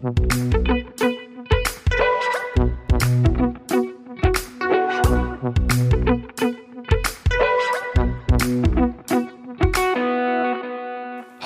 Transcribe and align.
Thank 0.00 0.68
you. 0.68 0.77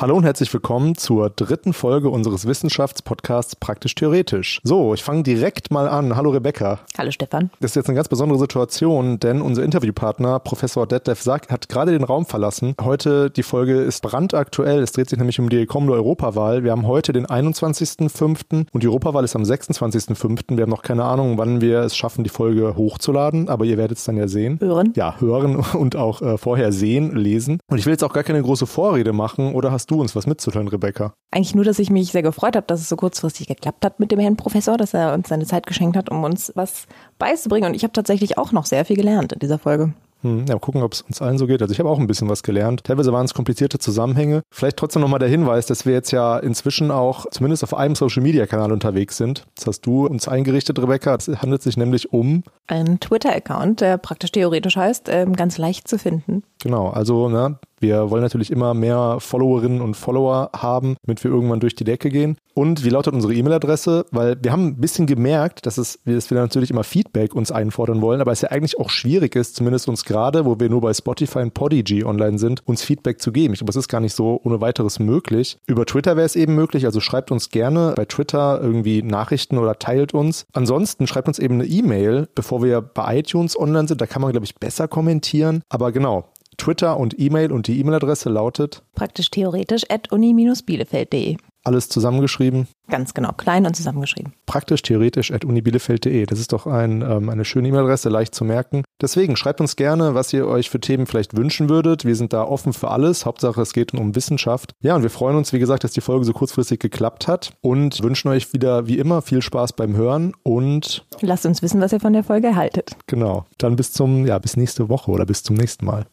Hallo 0.03 0.17
und 0.17 0.25
herzlich 0.25 0.53
willkommen 0.53 0.97
zur 0.97 1.31
dritten 1.31 1.73
Folge 1.73 2.11
unseres 2.11 2.45
Wissenschaftspodcasts 2.45 3.55
Praktisch 3.55 3.95
Theoretisch. 3.95 4.61
So, 4.65 4.95
ich 4.95 5.05
fange 5.05 5.23
direkt 5.23 5.71
mal 5.71 5.87
an. 5.87 6.17
Hallo 6.17 6.31
Rebecca. 6.31 6.81
Hallo 6.99 7.13
Stefan. 7.13 7.53
Das 7.61 7.71
ist 7.71 7.75
jetzt 7.77 7.89
eine 7.89 7.95
ganz 7.95 8.09
besondere 8.09 8.37
Situation, 8.41 9.21
denn 9.21 9.41
unser 9.41 9.63
Interviewpartner, 9.63 10.41
Professor 10.41 10.89
Detlef 10.89 11.23
Sack, 11.23 11.53
hat 11.53 11.69
gerade 11.69 11.93
den 11.93 12.03
Raum 12.03 12.27
verlassen. 12.27 12.75
Heute, 12.83 13.31
die 13.31 13.45
Folge 13.45 13.75
ist 13.81 14.01
brandaktuell. 14.01 14.83
Es 14.83 14.91
dreht 14.91 15.09
sich 15.09 15.21
nämlich 15.21 15.39
um 15.39 15.49
die 15.49 15.67
kommende 15.67 15.95
Europawahl. 15.95 16.65
Wir 16.65 16.73
haben 16.73 16.89
heute 16.89 17.13
den 17.13 17.29
21.05. 17.29 18.67
und 18.73 18.83
die 18.83 18.89
Europawahl 18.89 19.23
ist 19.23 19.37
am 19.37 19.45
26.05. 19.45 20.57
Wir 20.57 20.63
haben 20.63 20.71
noch 20.71 20.83
keine 20.83 21.05
Ahnung, 21.05 21.39
wann 21.39 21.61
wir 21.61 21.79
es 21.79 21.97
schaffen, 21.97 22.25
die 22.25 22.31
Folge 22.31 22.75
hochzuladen, 22.75 23.49
aber 23.49 23.67
ihr 23.67 23.79
werdet 23.79 23.99
es 23.99 24.05
dann 24.05 24.17
ja 24.17 24.27
sehen. 24.27 24.59
Hören. 24.61 24.95
Ja, 24.97 25.15
hören 25.21 25.65
und 25.75 25.95
auch 25.95 26.23
äh, 26.23 26.39
vorher 26.39 26.73
sehen, 26.73 27.15
lesen. 27.15 27.61
Und 27.69 27.79
ich 27.79 27.87
will 27.87 27.93
jetzt 27.93 28.03
auch 28.03 28.13
gar 28.13 28.25
keine 28.25 28.43
große 28.43 28.67
Vorrede 28.67 29.13
machen, 29.13 29.55
oder 29.55 29.71
hast 29.71 29.92
du 29.92 29.92
uns 30.01 30.17
was 30.17 30.27
mitzuteilen, 30.27 30.69
Rebecca? 30.69 31.15
Eigentlich 31.31 31.55
nur, 31.55 31.65
dass 31.65 31.79
ich 31.79 31.91
mich 31.91 32.13
sehr 32.13 32.23
gefreut 32.23 32.57
habe, 32.57 32.67
dass 32.67 32.81
es 32.81 32.89
so 32.89 32.97
kurzfristig 32.97 33.49
geklappt 33.49 33.85
hat 33.85 34.01
mit 34.01 34.11
dem 34.13 34.19
Herrn 34.19 34.37
Professor, 34.37 34.77
dass 34.77 34.95
er 34.95 35.15
uns 35.15 35.29
seine 35.29 35.47
Zeit 35.47 35.67
geschenkt 35.67 35.97
hat, 35.97 36.11
um 36.11 36.25
uns 36.25 36.53
was 36.55 36.87
beizubringen. 37.19 37.69
Und 37.69 37.75
ich 37.75 37.85
habe 37.85 37.93
tatsächlich 37.93 38.39
auch 38.39 38.53
noch 38.53 38.67
sehr 38.67 38.85
viel 38.85 38.97
gelernt 38.97 39.33
in 39.33 39.39
dieser 39.39 39.59
Folge. 39.59 39.93
Hm, 40.23 40.47
ja, 40.47 40.55
mal 40.55 40.61
gucken, 40.61 40.83
ob 40.83 40.93
es 40.93 41.03
uns 41.03 41.21
allen 41.21 41.37
so 41.37 41.47
geht. 41.47 41.63
Also 41.63 41.73
ich 41.73 41.81
habe 41.81 41.89
auch 41.89 41.99
ein 41.99 42.07
bisschen 42.07 42.29
was 42.29 42.43
gelernt. 42.43 42.85
Teilweise 42.85 43.13
waren 43.13 43.25
es 43.25 43.35
komplizierte 43.35 43.79
Zusammenhänge. 43.79 44.43
Vielleicht 44.51 44.77
trotzdem 44.77 45.03
nochmal 45.03 45.19
der 45.19 45.29
Hinweis, 45.29 45.67
dass 45.67 45.85
wir 45.85 45.93
jetzt 45.93 46.13
ja 46.13 46.39
inzwischen 46.39 46.91
auch 46.91 47.27
zumindest 47.31 47.65
auf 47.65 47.75
einem 47.75 47.95
Social-Media-Kanal 47.95 48.73
unterwegs 48.73 49.17
sind. 49.17 49.45
Das 49.57 49.67
hast 49.67 49.81
du 49.83 50.07
uns 50.07 50.29
eingerichtet, 50.29 50.79
Rebecca. 50.79 51.15
Es 51.15 51.29
handelt 51.29 51.63
sich 51.63 51.77
nämlich 51.77 52.13
um 52.13 52.45
Ein 52.69 53.01
Twitter-Account, 53.01 53.81
der 53.81 53.99
praktisch 53.99 54.33
theoretisch 54.33 54.77
heißt, 54.77 55.09
ähm, 55.09 55.35
ganz 55.35 55.59
leicht 55.59 55.89
zu 55.89 55.99
finden. 55.99 56.45
Genau, 56.63 56.89
also 56.89 57.29
ne, 57.29 57.59
wir 57.83 58.11
wollen 58.11 58.23
natürlich 58.23 58.51
immer 58.51 58.75
mehr 58.75 59.19
Followerinnen 59.21 59.81
und 59.81 59.95
Follower 59.95 60.51
haben, 60.57 60.97
damit 61.05 61.23
wir 61.25 61.31
irgendwann 61.31 61.61
durch 61.61 61.75
die 61.75 61.85
Decke 61.85 62.11
gehen. 62.11 62.37
Und 62.55 62.85
wie 62.85 62.91
lautet 62.91 63.15
unsere 63.15 63.35
E-Mail-Adresse? 63.35 64.07
Weil 64.11 64.37
wir 64.43 64.53
haben 64.53 64.67
ein 64.69 64.77
bisschen 64.81 65.07
gemerkt, 65.07 65.67
dass, 65.67 65.79
es, 65.79 65.99
dass 66.05 66.31
wir 66.31 66.39
natürlich 66.39 66.71
immer 66.71 66.85
Feedback 66.85 67.35
uns 67.35 67.51
einfordern 67.51 68.01
wollen, 68.03 68.21
aber 68.21 68.33
es 68.33 68.43
ja 68.43 68.51
eigentlich 68.51 68.79
auch 68.79 68.91
schwierig 68.91 69.35
ist, 69.37 69.57
zumindest 69.57 69.89
uns 69.89 70.05
gerade, 70.05 70.45
wo 70.45 70.61
wir 70.61 70.69
nur 70.69 70.81
bei 70.81 70.93
Spotify 70.93 71.41
und 71.41 71.55
Podigy 71.55 72.05
online 72.05 72.39
sind, 72.39 72.63
uns 72.67 72.83
Feedback 72.83 73.21
zu 73.21 73.33
geben. 73.33 73.55
Ich 73.55 73.61
glaube, 73.61 73.71
es 73.71 73.77
ist 73.77 73.89
gar 73.89 74.01
nicht 74.01 74.15
so 74.15 74.41
ohne 74.45 74.61
weiteres 74.61 74.99
möglich. 74.99 75.59
Über 75.67 75.87
Twitter 75.87 76.17
wäre 76.17 76.27
es 76.27 76.37
eben 76.37 76.55
möglich, 76.55 76.85
also 76.85 77.01
schreibt 77.01 77.31
uns 77.31 77.51
gerne 77.51 77.95
bei 77.97 78.05
Twitter 78.05 78.61
irgendwie 78.63 79.03
Nachrichten 79.03 79.59
oder 79.59 79.79
teilt 79.79 80.15
uns. 80.15 80.47
Ansonsten 80.53 81.07
schreibt 81.07 81.29
uns 81.29 81.39
eben 81.39 81.55
eine 81.55 81.65
E-Mail, 81.65 82.29
bevor 82.35 82.63
wir 82.63 82.81
bei 82.81 83.19
iTunes 83.19 83.59
online 83.59 83.89
sind. 83.89 84.01
Da 84.01 84.07
kann 84.07 84.23
man, 84.23 84.31
glaube 84.33 84.45
ich, 84.45 84.55
besser 84.55 84.89
kommentieren. 84.89 85.63
Aber 85.69 85.91
genau, 85.91 86.32
Twitter 86.59 86.97
und 86.97 87.19
E-Mail 87.19 87.53
und 87.53 87.67
die 87.67 87.79
E-Mail-Adresse 87.81 88.29
lautet 88.29 88.83
Praktisch 88.95 89.31
theoretisch 89.31 89.85
at 89.89 90.13
uni-bielefeld.de. 90.13 91.37
alles 91.65 91.89
zusammengeschrieben. 91.89 92.67
Ganz 92.89 93.15
genau, 93.15 93.33
klein 93.33 93.67
und 93.67 93.75
zusammengeschrieben. 93.75 94.35
Praktisch 94.47 94.83
theoretisch 94.83 95.31
at 95.33 95.45
unibielefeld.de. 95.45 96.27
Das 96.27 96.39
ist 96.39 96.53
doch 96.53 96.67
ein, 96.67 97.03
ähm, 97.03 97.31
eine 97.31 97.45
schöne 97.45 97.69
E-Mail-Adresse, 97.69 98.09
leicht 98.11 98.35
zu 98.35 98.45
merken. 98.45 98.83
Deswegen 99.01 99.37
schreibt 99.37 99.61
uns 99.61 99.77
gerne, 99.77 100.15
was 100.15 100.33
ihr 100.33 100.47
euch 100.47 100.69
für 100.71 100.81
Themen 100.81 101.07
vielleicht 101.07 101.37
wünschen 101.37 101.69
würdet. 101.69 102.05
Wir 102.05 102.17
sind 102.17 102.33
da 102.33 102.45
offen 102.45 102.73
für 102.73 102.91
alles. 102.91 103.25
Hauptsache, 103.25 103.61
es 103.63 103.73
geht 103.73 103.95
um 103.95 104.15
Wissenschaft. 104.15 104.73
Ja, 104.83 104.95
und 104.95 105.03
wir 105.03 105.11
freuen 105.11 105.37
uns, 105.37 105.53
wie 105.53 105.59
gesagt, 105.59 105.85
dass 105.85 105.93
die 105.93 106.01
Folge 106.01 106.25
so 106.25 106.33
kurzfristig 106.33 106.81
geklappt 106.81 107.29
hat 107.29 107.53
und 107.63 108.03
wünschen 108.03 108.29
euch 108.29 108.53
wieder, 108.53 108.87
wie 108.87 108.99
immer, 108.99 109.23
viel 109.23 109.41
Spaß 109.43 109.73
beim 109.73 109.97
Hören 109.97 110.35
und 110.43 111.05
Lasst 111.21 111.47
uns 111.47 111.63
wissen, 111.63 111.81
was 111.81 111.93
ihr 111.93 112.01
von 112.01 112.13
der 112.13 112.25
Folge 112.25 112.49
erhaltet. 112.49 112.97
genau, 113.07 113.47
dann 113.59 113.77
bis 113.77 113.93
zum, 113.93 114.27
ja, 114.27 114.39
bis 114.39 114.57
nächste 114.57 114.89
Woche 114.89 115.11
oder 115.11 115.25
bis 115.25 115.43
zum 115.43 115.57
nächsten 115.57 115.87
Mal. 115.87 116.07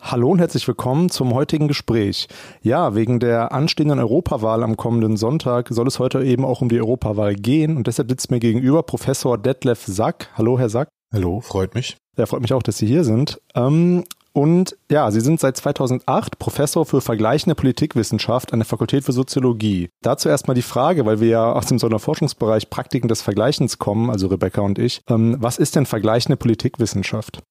Hallo 0.00 0.30
und 0.30 0.38
herzlich 0.38 0.68
willkommen 0.68 1.10
zum 1.10 1.34
heutigen 1.34 1.66
Gespräch. 1.66 2.28
Ja, 2.62 2.94
wegen 2.94 3.18
der 3.18 3.50
anstehenden 3.50 3.98
Europawahl 3.98 4.62
am 4.62 4.76
kommenden 4.76 5.16
Sonntag 5.16 5.68
soll 5.70 5.88
es 5.88 5.98
heute 5.98 6.22
eben 6.22 6.44
auch 6.44 6.60
um 6.60 6.68
die 6.68 6.78
Europawahl 6.78 7.34
gehen 7.34 7.76
und 7.76 7.88
deshalb 7.88 8.08
sitzt 8.08 8.30
mir 8.30 8.38
gegenüber 8.38 8.84
Professor 8.84 9.36
Detlef 9.36 9.84
Sack. 9.84 10.30
Hallo, 10.36 10.60
Herr 10.60 10.68
Sack. 10.68 10.88
Hallo, 11.12 11.40
freut 11.40 11.74
mich. 11.74 11.96
Ja, 12.16 12.26
freut 12.26 12.42
mich 12.42 12.52
auch, 12.52 12.62
dass 12.62 12.78
Sie 12.78 12.86
hier 12.86 13.02
sind. 13.02 13.40
Ähm, 13.56 14.04
und 14.32 14.76
ja, 14.88 15.10
Sie 15.10 15.20
sind 15.20 15.40
seit 15.40 15.56
2008 15.56 16.38
Professor 16.38 16.86
für 16.86 17.00
vergleichende 17.00 17.56
Politikwissenschaft 17.56 18.52
an 18.52 18.60
der 18.60 18.66
Fakultät 18.66 19.02
für 19.02 19.12
Soziologie. 19.12 19.88
Dazu 20.02 20.28
erstmal 20.28 20.54
die 20.54 20.62
Frage, 20.62 21.04
weil 21.04 21.18
wir 21.18 21.28
ja 21.28 21.52
aus 21.52 21.66
dem 21.66 21.80
Sonderforschungsbereich 21.80 22.70
Praktiken 22.70 23.08
des 23.08 23.22
Vergleichens 23.22 23.78
kommen, 23.78 24.08
also 24.08 24.28
Rebecca 24.28 24.60
und 24.60 24.78
ich. 24.78 25.00
Ähm, 25.08 25.36
was 25.40 25.58
ist 25.58 25.74
denn 25.74 25.86
vergleichende 25.86 26.36
Politikwissenschaft? 26.36 27.42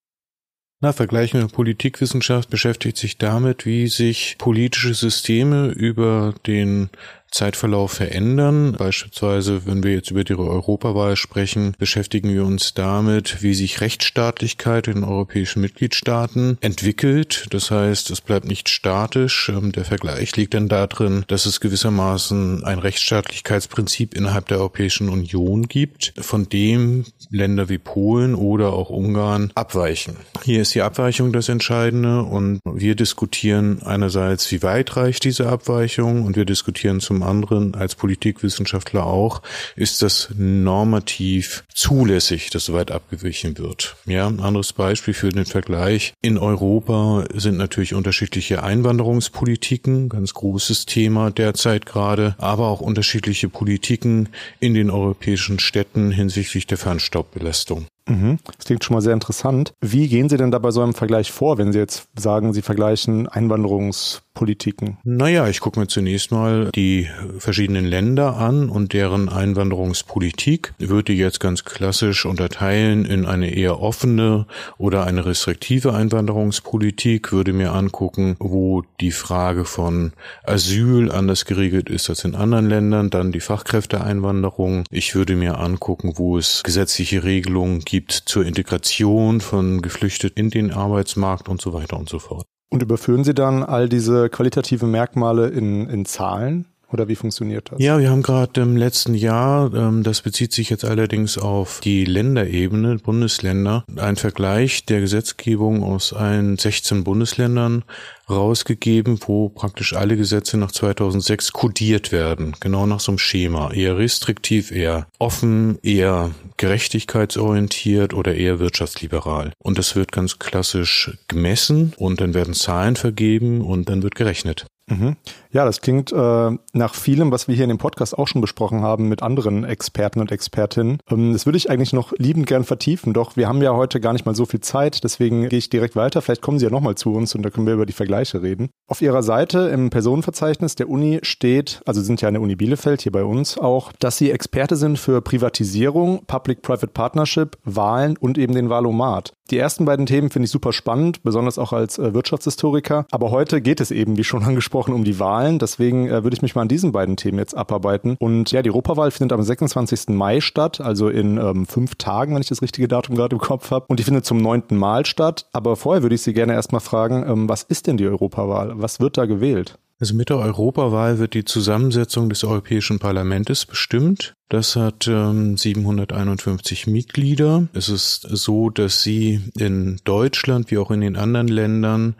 Na, 0.80 0.92
vergleichende 0.92 1.48
Politikwissenschaft 1.48 2.50
beschäftigt 2.50 2.98
sich 2.98 3.18
damit, 3.18 3.66
wie 3.66 3.88
sich 3.88 4.36
politische 4.38 4.94
Systeme 4.94 5.70
über 5.70 6.34
den 6.46 6.90
Zeitverlauf 7.30 7.92
verändern. 7.92 8.74
Beispielsweise, 8.78 9.66
wenn 9.66 9.82
wir 9.82 9.92
jetzt 9.92 10.10
über 10.10 10.24
die 10.24 10.34
Europawahl 10.34 11.16
sprechen, 11.16 11.74
beschäftigen 11.78 12.32
wir 12.32 12.44
uns 12.44 12.74
damit, 12.74 13.42
wie 13.42 13.54
sich 13.54 13.80
Rechtsstaatlichkeit 13.80 14.88
in 14.88 15.04
europäischen 15.04 15.60
Mitgliedstaaten 15.60 16.58
entwickelt. 16.60 17.46
Das 17.50 17.70
heißt, 17.70 18.10
es 18.10 18.20
bleibt 18.20 18.46
nicht 18.46 18.68
statisch. 18.68 19.48
Ähm, 19.48 19.72
Der 19.72 19.84
Vergleich 19.84 20.36
liegt 20.36 20.54
dann 20.54 20.68
darin, 20.68 21.24
dass 21.28 21.46
es 21.46 21.60
gewissermaßen 21.60 22.64
ein 22.64 22.78
Rechtsstaatlichkeitsprinzip 22.78 24.14
innerhalb 24.14 24.48
der 24.48 24.58
Europäischen 24.58 25.08
Union 25.08 25.68
gibt, 25.68 26.14
von 26.18 26.48
dem 26.48 27.04
Länder 27.30 27.68
wie 27.68 27.78
Polen 27.78 28.34
oder 28.34 28.72
auch 28.72 28.90
Ungarn 28.90 29.52
abweichen. 29.54 30.16
Hier 30.44 30.62
ist 30.62 30.74
die 30.74 30.82
Abweichung 30.82 31.32
das 31.32 31.48
Entscheidende 31.48 32.22
und 32.22 32.60
wir 32.64 32.94
diskutieren 32.94 33.82
einerseits, 33.82 34.50
wie 34.50 34.62
weit 34.62 34.96
reicht 34.96 35.24
diese 35.24 35.48
Abweichung 35.48 36.24
und 36.24 36.36
wir 36.36 36.44
diskutieren 36.44 37.00
zum 37.00 37.17
anderen 37.22 37.74
als 37.74 37.94
Politikwissenschaftler 37.94 39.06
auch, 39.06 39.42
ist 39.76 40.02
das 40.02 40.30
normativ 40.36 41.64
zulässig, 41.72 42.50
dass 42.50 42.66
so 42.66 42.74
weit 42.74 42.90
abgewichen 42.90 43.58
wird. 43.58 43.96
Ja, 44.06 44.26
ein 44.26 44.40
anderes 44.40 44.72
Beispiel 44.72 45.14
für 45.14 45.30
den 45.30 45.46
Vergleich. 45.46 46.12
In 46.20 46.38
Europa 46.38 47.24
sind 47.34 47.56
natürlich 47.56 47.94
unterschiedliche 47.94 48.62
Einwanderungspolitiken, 48.62 50.08
ganz 50.08 50.34
großes 50.34 50.86
Thema 50.86 51.30
derzeit 51.30 51.86
gerade, 51.86 52.34
aber 52.38 52.68
auch 52.68 52.80
unterschiedliche 52.80 53.48
Politiken 53.48 54.28
in 54.60 54.74
den 54.74 54.90
europäischen 54.90 55.58
Städten 55.58 56.10
hinsichtlich 56.10 56.66
der 56.66 56.78
Fernstaubbelastung. 56.78 57.86
Mhm. 58.08 58.38
Das 58.56 58.66
klingt 58.66 58.84
schon 58.84 58.94
mal 58.94 59.00
sehr 59.00 59.12
interessant. 59.12 59.74
Wie 59.80 60.08
gehen 60.08 60.28
Sie 60.28 60.36
denn 60.36 60.50
da 60.50 60.58
bei 60.58 60.70
so 60.70 60.82
einem 60.82 60.94
Vergleich 60.94 61.30
vor, 61.30 61.58
wenn 61.58 61.72
Sie 61.72 61.78
jetzt 61.78 62.08
sagen, 62.16 62.52
Sie 62.52 62.62
vergleichen 62.62 63.28
Einwanderungspolitiken? 63.28 64.98
Naja, 65.04 65.48
ich 65.48 65.60
gucke 65.60 65.78
mir 65.78 65.86
zunächst 65.86 66.32
mal 66.32 66.70
die 66.74 67.08
verschiedenen 67.38 67.84
Länder 67.84 68.36
an 68.36 68.68
und 68.70 68.92
deren 68.92 69.28
Einwanderungspolitik. 69.28 70.74
Ich 70.78 70.88
würde 70.88 71.12
jetzt 71.12 71.40
ganz 71.40 71.64
klassisch 71.64 72.24
unterteilen 72.24 73.04
in 73.04 73.26
eine 73.26 73.54
eher 73.54 73.80
offene 73.80 74.46
oder 74.78 75.04
eine 75.04 75.26
restriktive 75.26 75.94
Einwanderungspolitik, 75.94 77.32
würde 77.32 77.52
mir 77.52 77.72
angucken, 77.72 78.36
wo 78.38 78.82
die 79.00 79.12
Frage 79.12 79.64
von 79.64 80.12
Asyl 80.44 81.10
anders 81.12 81.44
geregelt 81.44 81.90
ist 81.90 82.08
als 82.08 82.24
in 82.24 82.34
anderen 82.34 82.68
Ländern, 82.68 83.10
dann 83.10 83.32
die 83.32 83.40
Fachkräfteeinwanderung. 83.40 84.84
Ich 84.90 85.14
würde 85.14 85.36
mir 85.36 85.58
angucken, 85.58 86.14
wo 86.16 86.38
es 86.38 86.62
gesetzliche 86.64 87.24
Regelungen 87.24 87.80
gibt 87.80 87.97
zur 88.06 88.44
Integration 88.44 89.40
von 89.40 89.82
Geflüchteten 89.82 90.44
in 90.44 90.50
den 90.50 90.72
Arbeitsmarkt 90.72 91.48
und 91.48 91.60
so 91.60 91.72
weiter 91.72 91.98
und 91.98 92.08
so 92.08 92.18
fort. 92.18 92.46
Und 92.70 92.82
überführen 92.82 93.24
Sie 93.24 93.34
dann 93.34 93.62
all 93.62 93.88
diese 93.88 94.28
qualitativen 94.28 94.90
Merkmale 94.90 95.48
in, 95.48 95.88
in 95.88 96.04
Zahlen? 96.04 96.66
Oder 96.90 97.06
wie 97.06 97.16
funktioniert 97.16 97.70
das? 97.70 97.80
Ja, 97.80 97.98
wir 97.98 98.10
haben 98.10 98.22
gerade 98.22 98.62
im 98.62 98.76
letzten 98.76 99.14
Jahr, 99.14 99.72
ähm, 99.74 100.02
das 100.02 100.22
bezieht 100.22 100.52
sich 100.52 100.70
jetzt 100.70 100.86
allerdings 100.86 101.36
auf 101.36 101.80
die 101.80 102.06
Länderebene, 102.06 102.96
Bundesländer, 102.96 103.84
ein 103.96 104.16
Vergleich 104.16 104.86
der 104.86 105.00
Gesetzgebung 105.00 105.82
aus 105.82 106.14
allen 106.14 106.56
16 106.56 107.04
Bundesländern 107.04 107.84
rausgegeben, 108.30 109.18
wo 109.26 109.50
praktisch 109.50 109.94
alle 109.94 110.16
Gesetze 110.16 110.56
nach 110.56 110.72
2006 110.72 111.52
kodiert 111.52 112.10
werden, 112.10 112.56
genau 112.60 112.86
nach 112.86 113.00
so 113.00 113.12
einem 113.12 113.18
Schema, 113.18 113.70
eher 113.72 113.98
restriktiv, 113.98 114.70
eher 114.70 115.06
offen, 115.18 115.78
eher 115.82 116.30
gerechtigkeitsorientiert 116.56 118.14
oder 118.14 118.34
eher 118.34 118.58
wirtschaftsliberal. 118.60 119.52
Und 119.58 119.78
das 119.78 119.94
wird 119.94 120.12
ganz 120.12 120.38
klassisch 120.38 121.18
gemessen 121.28 121.92
und 121.98 122.20
dann 122.20 122.32
werden 122.32 122.54
Zahlen 122.54 122.96
vergeben 122.96 123.60
und 123.60 123.90
dann 123.90 124.02
wird 124.02 124.14
gerechnet. 124.14 124.66
Mhm. 124.88 125.16
Ja, 125.50 125.64
das 125.64 125.80
klingt 125.80 126.12
äh, 126.12 126.50
nach 126.72 126.94
vielem, 126.94 127.32
was 127.32 127.48
wir 127.48 127.54
hier 127.54 127.64
in 127.64 127.70
dem 127.70 127.78
Podcast 127.78 128.16
auch 128.16 128.28
schon 128.28 128.40
besprochen 128.40 128.82
haben 128.82 129.08
mit 129.08 129.22
anderen 129.22 129.64
Experten 129.64 130.20
und 130.20 130.30
Expertinnen. 130.30 130.98
Ähm, 131.10 131.32
das 131.32 131.46
würde 131.46 131.56
ich 131.56 131.70
eigentlich 131.70 131.92
noch 131.92 132.12
liebend 132.18 132.46
gern 132.46 132.64
vertiefen, 132.64 133.14
doch 133.14 133.36
wir 133.36 133.48
haben 133.48 133.62
ja 133.62 133.74
heute 133.74 134.00
gar 134.00 134.12
nicht 134.12 134.26
mal 134.26 134.34
so 134.34 134.44
viel 134.44 134.60
Zeit, 134.60 135.04
deswegen 135.04 135.48
gehe 135.48 135.58
ich 135.58 135.70
direkt 135.70 135.96
weiter. 135.96 136.20
Vielleicht 136.20 136.42
kommen 136.42 136.58
Sie 136.58 136.66
ja 136.66 136.70
nochmal 136.70 136.96
zu 136.96 137.14
uns 137.14 137.34
und 137.34 137.42
da 137.42 137.50
können 137.50 137.66
wir 137.66 137.74
über 137.74 137.86
die 137.86 137.92
Vergleiche 137.92 138.42
reden. 138.42 138.68
Auf 138.86 139.00
Ihrer 139.00 139.22
Seite 139.22 139.68
im 139.68 139.90
Personenverzeichnis 139.90 140.74
der 140.74 140.88
Uni 140.88 141.20
steht, 141.22 141.80
also 141.86 142.02
sind 142.02 142.20
ja 142.20 142.30
der 142.30 142.42
Uni 142.42 142.56
Bielefeld, 142.56 143.02
hier 143.02 143.12
bei 143.12 143.24
uns 143.24 143.56
auch, 143.56 143.92
dass 143.98 144.18
Sie 144.18 144.30
Experte 144.30 144.76
sind 144.76 144.98
für 144.98 145.22
Privatisierung, 145.22 146.24
Public-Private 146.26 146.88
Partnership, 146.88 147.56
Wahlen 147.64 148.16
und 148.18 148.36
eben 148.36 148.54
den 148.54 148.68
Wahlomat. 148.68 149.32
Die 149.50 149.58
ersten 149.58 149.86
beiden 149.86 150.04
Themen 150.04 150.28
finde 150.28 150.44
ich 150.44 150.50
super 150.50 150.74
spannend, 150.74 151.22
besonders 151.22 151.58
auch 151.58 151.72
als 151.72 151.98
äh, 151.98 152.12
Wirtschaftshistoriker. 152.12 153.06
Aber 153.10 153.30
heute 153.30 153.62
geht 153.62 153.80
es 153.80 153.90
eben, 153.90 154.18
wie 154.18 154.24
schon 154.24 154.42
angesprochen, 154.44 154.92
um 154.92 155.04
die 155.04 155.18
Wahlen. 155.18 155.37
Deswegen 155.58 156.08
äh, 156.08 156.22
würde 156.22 156.34
ich 156.34 156.42
mich 156.42 156.54
mal 156.54 156.62
an 156.62 156.68
diesen 156.68 156.92
beiden 156.92 157.16
Themen 157.16 157.38
jetzt 157.38 157.56
abarbeiten. 157.56 158.16
Und 158.18 158.50
ja, 158.52 158.62
die 158.62 158.70
Europawahl 158.70 159.10
findet 159.10 159.32
am 159.32 159.42
26. 159.42 160.08
Mai 160.08 160.40
statt, 160.40 160.80
also 160.80 161.08
in 161.08 161.38
ähm, 161.38 161.66
fünf 161.66 161.94
Tagen, 161.96 162.34
wenn 162.34 162.42
ich 162.42 162.48
das 162.48 162.62
richtige 162.62 162.88
Datum 162.88 163.16
gerade 163.16 163.36
im 163.36 163.40
Kopf 163.40 163.70
habe. 163.70 163.86
Und 163.88 163.98
die 163.98 164.04
findet 164.04 164.24
zum 164.24 164.38
neunten 164.38 164.76
Mal 164.76 165.06
statt. 165.06 165.46
Aber 165.52 165.76
vorher 165.76 166.02
würde 166.02 166.14
ich 166.14 166.22
Sie 166.22 166.32
gerne 166.32 166.54
erstmal 166.54 166.80
fragen, 166.80 167.24
ähm, 167.28 167.48
was 167.48 167.62
ist 167.62 167.86
denn 167.86 167.96
die 167.96 168.06
Europawahl? 168.06 168.72
Was 168.76 169.00
wird 169.00 169.16
da 169.16 169.26
gewählt? 169.26 169.78
Also 170.00 170.14
mit 170.14 170.28
der 170.28 170.38
Europawahl 170.38 171.18
wird 171.18 171.34
die 171.34 171.44
Zusammensetzung 171.44 172.28
des 172.28 172.44
Europäischen 172.44 173.00
Parlaments 173.00 173.66
bestimmt. 173.66 174.34
Das 174.48 174.76
hat 174.76 175.08
ähm, 175.08 175.56
751 175.56 176.86
Mitglieder. 176.86 177.66
Es 177.72 177.88
ist 177.88 178.20
so, 178.22 178.70
dass 178.70 179.02
sie 179.02 179.40
in 179.58 179.98
Deutschland 180.04 180.70
wie 180.70 180.78
auch 180.78 180.92
in 180.92 181.00
den 181.00 181.16
anderen 181.16 181.48
Ländern 181.48 182.14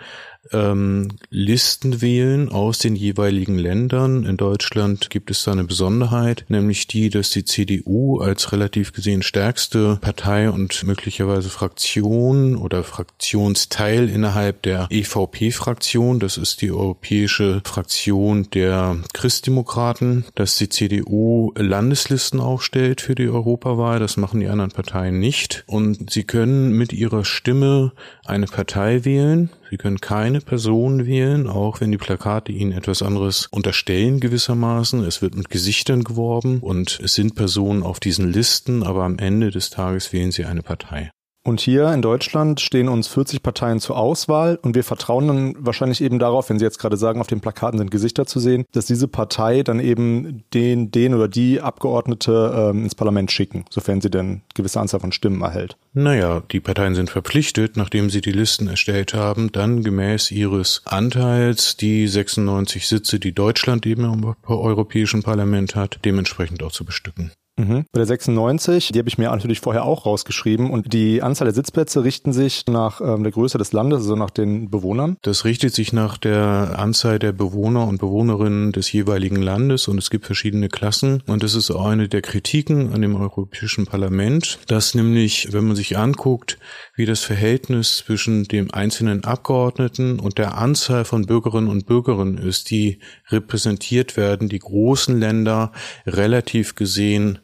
ähm, 0.52 1.08
Listen 1.30 2.00
wählen 2.00 2.48
aus 2.48 2.78
den 2.78 2.96
jeweiligen 2.96 3.58
Ländern. 3.58 4.24
In 4.24 4.36
Deutschland 4.36 5.10
gibt 5.10 5.30
es 5.30 5.44
da 5.44 5.52
eine 5.52 5.64
Besonderheit, 5.64 6.44
nämlich 6.48 6.86
die, 6.86 7.10
dass 7.10 7.30
die 7.30 7.44
CDU 7.44 8.18
als 8.20 8.52
relativ 8.52 8.92
gesehen 8.92 9.22
stärkste 9.22 9.98
Partei 10.00 10.50
und 10.50 10.84
möglicherweise 10.84 11.48
Fraktion 11.48 12.56
oder 12.56 12.84
Fraktionsteil 12.84 14.08
innerhalb 14.08 14.62
der 14.62 14.88
EVP-Fraktion, 14.90 16.20
das 16.20 16.36
ist 16.36 16.62
die 16.62 16.70
europäische 16.70 17.60
Fraktion 17.64 18.48
der 18.52 18.96
Christdemokraten, 19.12 20.24
dass 20.34 20.56
die 20.56 20.68
CDU 20.68 21.52
Landeslisten 21.56 22.40
aufstellt 22.40 23.00
für 23.00 23.14
die 23.14 23.28
Europawahl. 23.28 23.98
Das 23.98 24.16
machen 24.16 24.40
die 24.40 24.48
anderen 24.48 24.70
Parteien 24.70 25.18
nicht. 25.18 25.64
Und 25.66 26.10
sie 26.10 26.24
können 26.24 26.72
mit 26.72 26.92
ihrer 26.92 27.24
Stimme 27.24 27.92
eine 28.24 28.46
Partei 28.46 29.04
wählen. 29.04 29.50
Sie 29.70 29.76
können 29.76 30.00
keine 30.00 30.40
Person 30.40 31.04
wählen, 31.04 31.46
auch 31.46 31.80
wenn 31.80 31.90
die 31.90 31.98
Plakate 31.98 32.52
ihnen 32.52 32.72
etwas 32.72 33.02
anderes 33.02 33.48
unterstellen 33.50 34.18
gewissermaßen. 34.18 35.04
Es 35.04 35.20
wird 35.20 35.36
mit 35.36 35.50
Gesichtern 35.50 36.04
geworben 36.04 36.60
und 36.60 37.00
es 37.02 37.14
sind 37.14 37.34
Personen 37.34 37.82
auf 37.82 38.00
diesen 38.00 38.32
Listen, 38.32 38.82
aber 38.82 39.04
am 39.04 39.18
Ende 39.18 39.50
des 39.50 39.70
Tages 39.70 40.12
wählen 40.12 40.32
sie 40.32 40.46
eine 40.46 40.62
Partei. 40.62 41.10
Und 41.48 41.62
hier 41.62 41.90
in 41.94 42.02
Deutschland 42.02 42.60
stehen 42.60 42.90
uns 42.90 43.08
40 43.08 43.42
Parteien 43.42 43.80
zur 43.80 43.96
Auswahl 43.96 44.58
und 44.60 44.74
wir 44.74 44.84
vertrauen 44.84 45.28
dann 45.28 45.54
wahrscheinlich 45.58 46.02
eben 46.02 46.18
darauf, 46.18 46.50
wenn 46.50 46.58
Sie 46.58 46.64
jetzt 46.66 46.78
gerade 46.78 46.98
sagen, 46.98 47.22
auf 47.22 47.26
den 47.26 47.40
Plakaten 47.40 47.78
sind 47.78 47.90
Gesichter 47.90 48.26
zu 48.26 48.38
sehen, 48.38 48.66
dass 48.72 48.84
diese 48.84 49.08
Partei 49.08 49.62
dann 49.62 49.80
eben 49.80 50.44
den, 50.52 50.90
den 50.90 51.14
oder 51.14 51.26
die 51.26 51.62
Abgeordnete 51.62 52.52
ähm, 52.54 52.82
ins 52.82 52.94
Parlament 52.94 53.32
schicken, 53.32 53.64
sofern 53.70 54.02
sie 54.02 54.10
denn 54.10 54.42
gewisse 54.54 54.78
Anzahl 54.78 55.00
von 55.00 55.10
Stimmen 55.10 55.40
erhält. 55.40 55.78
Naja, 55.94 56.42
die 56.52 56.60
Parteien 56.60 56.94
sind 56.94 57.08
verpflichtet, 57.08 57.78
nachdem 57.78 58.10
sie 58.10 58.20
die 58.20 58.32
Listen 58.32 58.68
erstellt 58.68 59.14
haben, 59.14 59.50
dann 59.50 59.82
gemäß 59.82 60.30
ihres 60.30 60.82
Anteils 60.84 61.78
die 61.78 62.08
96 62.08 62.86
Sitze, 62.86 63.18
die 63.18 63.32
Deutschland 63.32 63.86
eben 63.86 64.04
im 64.04 64.34
Europäischen 64.46 65.22
Parlament 65.22 65.74
hat, 65.74 66.00
dementsprechend 66.04 66.62
auch 66.62 66.72
zu 66.72 66.84
bestücken. 66.84 67.32
Mhm. 67.58 67.84
Bei 67.92 67.98
der 67.98 68.06
96, 68.06 68.92
die 68.92 68.98
habe 68.98 69.08
ich 69.08 69.18
mir 69.18 69.30
natürlich 69.30 69.60
vorher 69.60 69.84
auch 69.84 70.06
rausgeschrieben 70.06 70.70
und 70.70 70.92
die 70.92 71.22
Anzahl 71.22 71.46
der 71.46 71.54
Sitzplätze 71.54 72.04
richten 72.04 72.32
sich 72.32 72.64
nach 72.68 73.00
ähm, 73.00 73.22
der 73.24 73.32
Größe 73.32 73.58
des 73.58 73.72
Landes, 73.72 74.00
also 74.00 74.16
nach 74.16 74.30
den 74.30 74.70
Bewohnern. 74.70 75.16
Das 75.22 75.44
richtet 75.44 75.74
sich 75.74 75.92
nach 75.92 76.16
der 76.16 76.76
Anzahl 76.78 77.18
der 77.18 77.32
Bewohner 77.32 77.86
und 77.86 77.98
Bewohnerinnen 77.98 78.72
des 78.72 78.92
jeweiligen 78.92 79.42
Landes 79.42 79.88
und 79.88 79.98
es 79.98 80.10
gibt 80.10 80.24
verschiedene 80.24 80.68
Klassen 80.68 81.22
und 81.26 81.42
das 81.42 81.54
ist 81.54 81.70
auch 81.70 81.86
eine 81.86 82.08
der 82.08 82.22
Kritiken 82.22 82.92
an 82.92 83.02
dem 83.02 83.16
Europäischen 83.16 83.86
Parlament, 83.86 84.58
dass 84.68 84.94
nämlich, 84.94 85.52
wenn 85.52 85.66
man 85.66 85.76
sich 85.76 85.98
anguckt, 85.98 86.58
wie 86.98 87.06
das 87.06 87.22
Verhältnis 87.22 87.98
zwischen 87.98 88.44
dem 88.44 88.74
einzelnen 88.74 89.22
Abgeordneten 89.22 90.18
und 90.18 90.36
der 90.36 90.58
Anzahl 90.58 91.04
von 91.04 91.26
Bürgerinnen 91.26 91.68
und 91.68 91.86
Bürgern 91.86 92.38
ist, 92.38 92.70
die 92.70 92.98
repräsentiert 93.28 94.16
werden, 94.16 94.48
die 94.48 94.58
großen 94.58 95.18
Länder 95.18 95.70
relativ 96.06 96.74
gesehen 96.74 97.38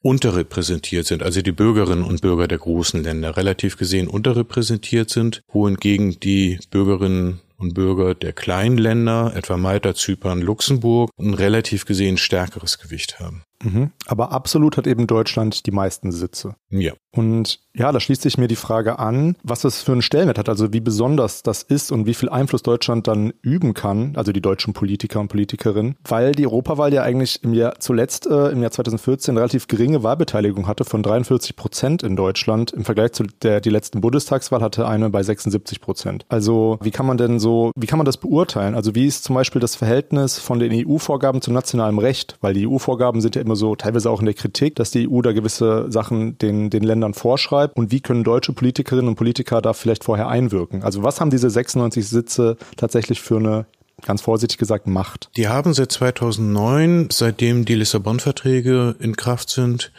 unterrepräsentiert 0.00 1.06
sind, 1.06 1.24
also 1.24 1.42
die 1.42 1.50
Bürgerinnen 1.50 2.04
und 2.04 2.22
Bürger 2.22 2.46
der 2.46 2.58
großen 2.58 3.02
Länder 3.02 3.36
relativ 3.36 3.76
gesehen 3.76 4.06
unterrepräsentiert 4.06 5.10
sind, 5.10 5.42
wohingegen 5.52 6.20
die 6.20 6.60
Bürgerinnen 6.70 7.40
und 7.58 7.74
Bürger 7.74 8.14
der 8.14 8.32
kleinen 8.32 8.78
Länder, 8.78 9.32
etwa 9.34 9.56
Malta, 9.56 9.92
Zypern, 9.94 10.40
Luxemburg, 10.40 11.10
ein 11.18 11.34
relativ 11.34 11.84
gesehen 11.84 12.16
stärkeres 12.16 12.78
Gewicht 12.78 13.18
haben. 13.18 13.42
Mhm. 13.62 13.90
Aber 14.06 14.32
absolut 14.32 14.76
hat 14.76 14.86
eben 14.86 15.06
Deutschland 15.06 15.66
die 15.66 15.70
meisten 15.70 16.12
Sitze. 16.12 16.54
Ja. 16.70 16.92
Und 17.12 17.60
ja, 17.74 17.92
da 17.92 18.00
schließt 18.00 18.22
sich 18.22 18.38
mir 18.38 18.48
die 18.48 18.56
Frage 18.56 18.98
an, 18.98 19.36
was 19.42 19.60
das 19.60 19.82
für 19.82 19.92
einen 19.92 20.02
Stellenwert 20.02 20.38
hat, 20.38 20.48
also 20.48 20.72
wie 20.72 20.80
besonders 20.80 21.42
das 21.42 21.62
ist 21.62 21.92
und 21.92 22.06
wie 22.06 22.14
viel 22.14 22.28
Einfluss 22.28 22.62
Deutschland 22.62 23.06
dann 23.08 23.32
üben 23.42 23.74
kann, 23.74 24.14
also 24.16 24.32
die 24.32 24.40
deutschen 24.40 24.74
Politiker 24.74 25.20
und 25.20 25.28
Politikerinnen, 25.28 25.96
weil 26.06 26.32
die 26.32 26.46
Europawahl 26.46 26.92
ja 26.92 27.02
eigentlich 27.02 27.42
im 27.42 27.54
Jahr 27.54 27.78
zuletzt, 27.80 28.26
äh, 28.26 28.48
im 28.48 28.62
Jahr 28.62 28.70
2014, 28.70 29.36
relativ 29.36 29.66
geringe 29.66 30.02
Wahlbeteiligung 30.02 30.66
hatte 30.66 30.84
von 30.84 31.02
43 31.02 31.56
Prozent 31.56 32.02
in 32.02 32.16
Deutschland. 32.16 32.72
Im 32.72 32.84
Vergleich 32.84 33.12
zu 33.12 33.24
der 33.42 33.60
die 33.60 33.70
letzten 33.70 34.00
Bundestagswahl 34.00 34.62
hatte 34.62 34.86
eine 34.86 35.10
bei 35.10 35.22
76 35.22 35.80
Prozent. 35.80 36.26
Also 36.28 36.78
wie 36.82 36.90
kann 36.90 37.06
man 37.06 37.18
denn 37.18 37.38
so, 37.38 37.72
wie 37.76 37.86
kann 37.86 37.98
man 37.98 38.06
das 38.06 38.16
beurteilen? 38.16 38.74
Also 38.74 38.94
wie 38.94 39.06
ist 39.06 39.24
zum 39.24 39.34
Beispiel 39.34 39.60
das 39.60 39.76
Verhältnis 39.76 40.38
von 40.38 40.58
den 40.58 40.72
EU-Vorgaben 40.86 41.40
zu 41.40 41.52
nationalem 41.52 41.98
Recht? 41.98 42.36
Weil 42.40 42.54
die 42.54 42.66
EU-Vorgaben 42.66 43.20
sind 43.20 43.36
ja 43.36 43.42
immer 43.50 43.56
so 43.56 43.74
teilweise 43.74 44.08
auch 44.10 44.20
in 44.20 44.26
der 44.26 44.34
Kritik, 44.34 44.76
dass 44.76 44.92
die 44.92 45.08
EU 45.08 45.22
da 45.22 45.32
gewisse 45.32 45.90
Sachen 45.90 46.38
den, 46.38 46.70
den 46.70 46.84
Ländern 46.84 47.14
vorschreibt 47.14 47.76
und 47.76 47.90
wie 47.90 48.00
können 48.00 48.22
deutsche 48.22 48.52
Politikerinnen 48.52 49.08
und 49.08 49.16
Politiker 49.16 49.60
da 49.60 49.72
vielleicht 49.72 50.04
vorher 50.04 50.28
einwirken? 50.28 50.84
Also 50.84 51.02
was 51.02 51.20
haben 51.20 51.30
diese 51.30 51.50
96 51.50 52.08
Sitze 52.08 52.56
tatsächlich 52.76 53.20
für 53.20 53.38
eine 53.38 53.66
ganz 54.06 54.22
vorsichtig 54.22 54.56
gesagt 54.56 54.86
Macht? 54.86 55.30
Die 55.36 55.48
haben 55.48 55.74
seit 55.74 55.90
2009, 55.90 57.08
seitdem 57.10 57.64
die 57.64 57.74
Lissabon-Verträge 57.74 58.94
in 59.00 59.16
Kraft 59.16 59.50
sind, 59.50 59.90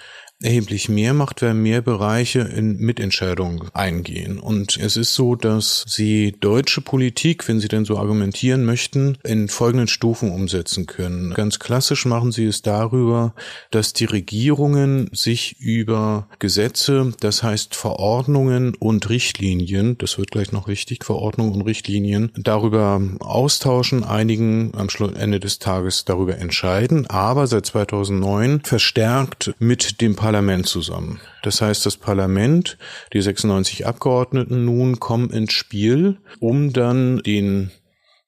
erheblich 0.44 0.90
mehr 0.90 1.14
macht, 1.14 1.42
wer 1.42 1.54
mehr 1.54 1.82
Bereiche 1.82 2.40
in 2.40 2.78
Mitentscheidungen 2.78 3.70
eingehen. 3.74 4.40
Und 4.40 4.78
es 4.78 4.98
ist 4.98 5.14
so, 5.14 5.36
dass 5.36 5.86
sie 5.88 6.36
deutsche 6.40 6.82
Politik, 6.82 7.48
wenn 7.48 7.60
sie 7.60 7.68
denn 7.68 7.86
so 7.86 7.98
argumentieren 7.98 8.66
möchten, 8.66 9.18
in 9.24 9.48
folgenden 9.48 9.88
Stufen 9.88 10.32
umsetzen 10.32 10.88
können. 10.88 11.34
Ganz 11.34 11.60
klassisch 11.60 12.06
machen 12.06 12.32
sie 12.32 12.46
es 12.46 12.62
darüber, 12.62 13.34
dass 13.70 13.94
die 13.94 14.06
Regierungen 14.06 15.10
sich 15.14 15.60
über 15.60 16.28
Gesetze, 16.40 17.14
das 17.20 17.44
heißt 17.44 17.76
Verordnungen 17.76 18.74
und 18.76 19.10
Richtlinien, 19.10 19.98
das 19.98 20.18
wird 20.18 20.32
gleich 20.32 20.52
noch 20.52 20.68
wichtig, 20.68 21.06
Verordnungen 21.06 21.54
und 21.54 21.62
Richtlinien, 21.62 22.32
darüber 22.36 23.02
austauschen, 23.20 24.04
einigen 24.04 24.72
am 24.76 24.88
Ende 25.16 25.40
des 25.40 25.60
Tages 25.60 26.06
darüber 26.06 26.38
entscheiden, 26.38 27.08
aber 27.08 27.48
seit 27.48 27.66
2009 27.66 28.62
verstärkt 28.64 29.54
mit 29.60 30.02
dem 30.02 30.16
Parlament 30.16 30.31
Parlament 30.32 30.66
zusammen. 30.66 31.20
Das 31.44 31.60
heißt, 31.60 31.86
das 31.86 31.98
Parlament, 31.98 32.78
die 33.12 33.22
96 33.22 33.86
Abgeordneten 33.86 34.64
nun 34.64 34.98
kommen 34.98 35.30
ins 35.30 35.52
Spiel, 35.52 36.20
um 36.40 36.72
dann 36.72 37.18
den 37.18 37.70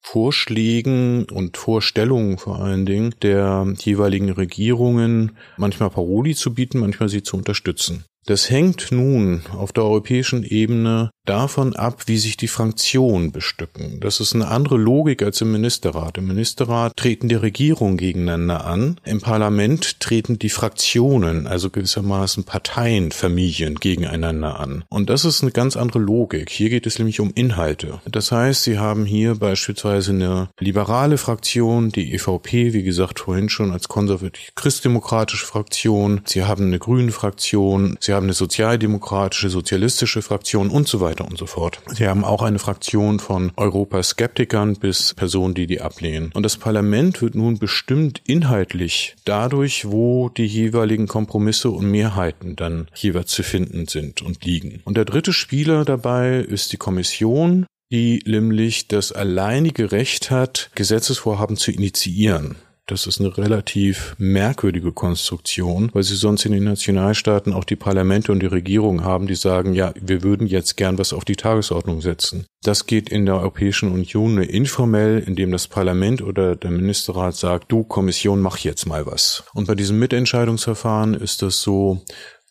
Vorschlägen 0.02 1.24
und 1.32 1.56
Vorstellungen 1.56 2.38
vor 2.38 2.60
allen 2.60 2.86
Dingen 2.86 3.16
der 3.22 3.74
jeweiligen 3.80 4.30
Regierungen 4.32 5.38
manchmal 5.56 5.92
Paroli 5.92 6.36
zu 6.36 6.54
bieten, 6.54 6.80
manchmal 6.80 7.08
sie 7.08 7.24
zu 7.24 7.38
unterstützen. 7.38 8.04
Das 8.26 8.50
hängt 8.50 8.92
nun 8.92 9.42
auf 9.56 9.74
der 9.74 9.84
europäischen 9.84 10.44
Ebene 10.44 11.12
davon 11.26 11.76
ab, 11.76 12.04
wie 12.08 12.18
sich 12.18 12.38
die 12.38 12.48
Fraktionen 12.48 13.32
bestücken. 13.32 14.00
Das 14.02 14.20
ist 14.20 14.34
eine 14.36 14.48
andere 14.48 14.78
Logik 14.78 15.22
als 15.22 15.42
im 15.42 15.52
Ministerrat. 15.52 16.18
Im 16.18 16.28
Ministerrat 16.28 16.98
treten 16.98 17.30
die 17.30 17.36
Regierungen 17.36 17.98
gegeneinander 17.98 18.66
an. 18.66 19.00
Im 19.06 19.22
Parlament 19.22 20.00
treten 20.00 20.38
die 20.38 20.50
Fraktionen, 20.50 21.48
also 21.48 21.70
gewissermaßen 21.70 22.44
Parteien, 22.44 23.12
Familien 23.12 23.76
gegeneinander 23.76 24.60
an. 24.60 24.84
Und 24.90 25.10
das 25.10 25.24
ist 25.26 25.42
eine 25.42 25.52
ganz 25.52 25.78
andere 25.78 26.00
Logik. 26.00 26.50
Hier 26.50 26.70
geht 26.70 26.88
es 26.88 27.00
nämlich 27.00 27.20
um 27.20 27.32
Inhalte. 27.36 28.02
Das 28.10 28.32
heißt, 28.32 28.64
Sie 28.64 28.78
haben 28.78 29.06
hier 29.06 29.36
beispielsweise 29.36 30.12
eine 30.12 30.50
liberale 30.60 31.18
Fraktion, 31.18 31.90
die 31.90 32.14
EVP, 32.14 32.74
wie 32.74 32.84
gesagt, 32.84 33.22
vorhin 33.22 33.50
schon 33.50 33.72
als 33.72 33.88
konservativ-christdemokratische 33.88 35.46
Fraktion. 35.46 36.22
Sie 36.26 36.44
haben 36.44 36.66
eine 36.66 36.80
grüne 36.80 37.12
Fraktion. 37.12 37.98
Sie 38.00 38.13
Sie 38.14 38.18
haben 38.18 38.26
eine 38.26 38.34
sozialdemokratische, 38.34 39.50
sozialistische 39.50 40.22
Fraktion 40.22 40.70
und 40.70 40.88
so 40.88 41.02
weiter 41.02 41.26
und 41.26 41.40
so 41.40 41.48
fort. 41.48 41.82
Sie 41.96 42.08
haben 42.08 42.24
auch 42.24 42.44
eine 42.44 42.60
Fraktion 42.60 43.18
von 43.18 43.52
Europaskeptikern 43.58 44.76
bis 44.76 45.16
Personen, 45.16 45.56
die 45.56 45.66
die 45.66 45.82
ablehnen. 45.82 46.30
Und 46.36 46.44
das 46.44 46.58
Parlament 46.58 47.24
wird 47.24 47.34
nun 47.34 47.58
bestimmt 47.58 48.22
inhaltlich 48.28 49.16
dadurch, 49.26 49.90
wo 49.90 50.30
die 50.30 50.46
jeweiligen 50.46 51.08
Kompromisse 51.08 51.72
und 51.72 51.90
Mehrheiten 51.90 52.56
dann 52.56 52.88
jeweils 52.94 53.32
zu 53.32 53.42
finden 53.42 53.88
sind 53.88 54.22
und 54.22 54.46
liegen. 54.46 54.84
Und 54.86 54.96
der 54.96 55.06
dritte 55.06 55.34
Spieler 55.34 55.84
dabei 55.84 56.38
ist 56.38 56.72
die 56.72 56.78
Kommission, 56.78 57.66
die 57.92 58.22
nämlich 58.28 58.88
das 58.88 59.12
alleinige 59.12 59.92
Recht 59.92 60.30
hat, 60.30 60.70
Gesetzesvorhaben 60.76 61.58
zu 61.58 61.72
initiieren. 61.72 62.58
Das 62.86 63.08
ist 63.08 63.22
eine 63.22 63.38
relativ 63.38 64.14
merkwürdige 64.18 64.92
Konstruktion, 64.92 65.90
weil 65.94 66.04
sie 66.04 66.18
sonst 66.18 66.46
in 66.46 66.52
den 66.52 66.66
Nationalstaaten 66.66 67.54
auch 67.54 67.64
die 67.64 67.78
Parlamente 67.78 68.34
und 68.34 68.42
die 68.42 68.48
Regierung 68.48 69.06
haben, 69.06 69.26
die 69.26 69.36
sagen, 69.36 69.74
ja, 69.74 69.94
wir 70.02 70.22
würden 70.22 70.48
jetzt 70.48 70.76
gern 70.76 70.98
was 70.98 71.14
auf 71.14 71.24
die 71.24 71.38
Tagesordnung 71.38 72.02
setzen. 72.02 72.46
Das 72.62 72.86
geht 72.86 73.08
in 73.08 73.26
der 73.26 73.36
Europäischen 73.36 73.90
Union 73.90 74.36
nur 74.36 74.50
informell, 74.50 75.24
indem 75.26 75.52
das 75.52 75.70
Parlament 75.70 76.22
oder 76.22 76.58
der 76.58 76.72
Ministerrat 76.72 77.38
sagt, 77.38 77.72
du 77.72 77.86
Kommission, 77.86 78.42
mach 78.42 78.58
jetzt 78.58 78.86
mal 78.86 79.06
was. 79.06 79.46
Und 79.54 79.68
bei 79.68 79.76
diesem 79.76 79.98
Mitentscheidungsverfahren 80.00 81.14
ist 81.14 81.42
das 81.42 81.62
so, 81.62 82.02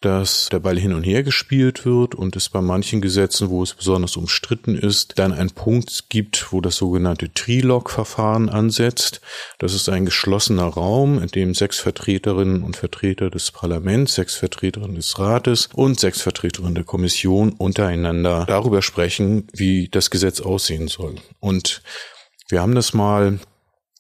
dass 0.05 0.49
der 0.51 0.59
Ball 0.59 0.79
hin 0.79 0.93
und 0.93 1.03
her 1.03 1.23
gespielt 1.23 1.85
wird 1.85 2.15
und 2.15 2.37
es 2.37 2.49
bei 2.49 2.61
manchen 2.61 3.01
Gesetzen, 3.01 3.49
wo 3.49 3.63
es 3.63 3.75
besonders 3.75 4.17
umstritten 4.17 4.77
ist, 4.77 5.19
dann 5.19 5.33
einen 5.33 5.51
Punkt 5.51 6.05
gibt, 6.09 6.53
wo 6.53 6.61
das 6.61 6.77
sogenannte 6.77 7.33
Trilog-Verfahren 7.33 8.49
ansetzt. 8.49 9.21
Das 9.59 9.75
ist 9.75 9.89
ein 9.89 10.05
geschlossener 10.05 10.65
Raum, 10.65 11.23
in 11.23 11.29
dem 11.29 11.55
sechs 11.55 11.79
Vertreterinnen 11.79 12.63
und 12.63 12.77
Vertreter 12.77 13.31
des 13.31 13.51
Parlaments, 13.51 14.15
sechs 14.15 14.35
Vertreterinnen 14.35 14.97
des 14.97 15.19
Rates 15.19 15.69
und 15.75 15.99
sechs 15.99 16.21
Vertreterinnen 16.21 16.75
der 16.75 16.85
Kommission 16.85 17.51
untereinander 17.53 18.45
darüber 18.47 18.83
sprechen, 18.83 19.47
wie 19.53 19.89
das 19.89 20.11
Gesetz 20.11 20.41
aussehen 20.41 20.89
soll. 20.89 21.17
Und 21.41 21.83
wir 22.49 22.61
haben 22.61 22.75
das 22.75 22.93
mal 22.93 23.39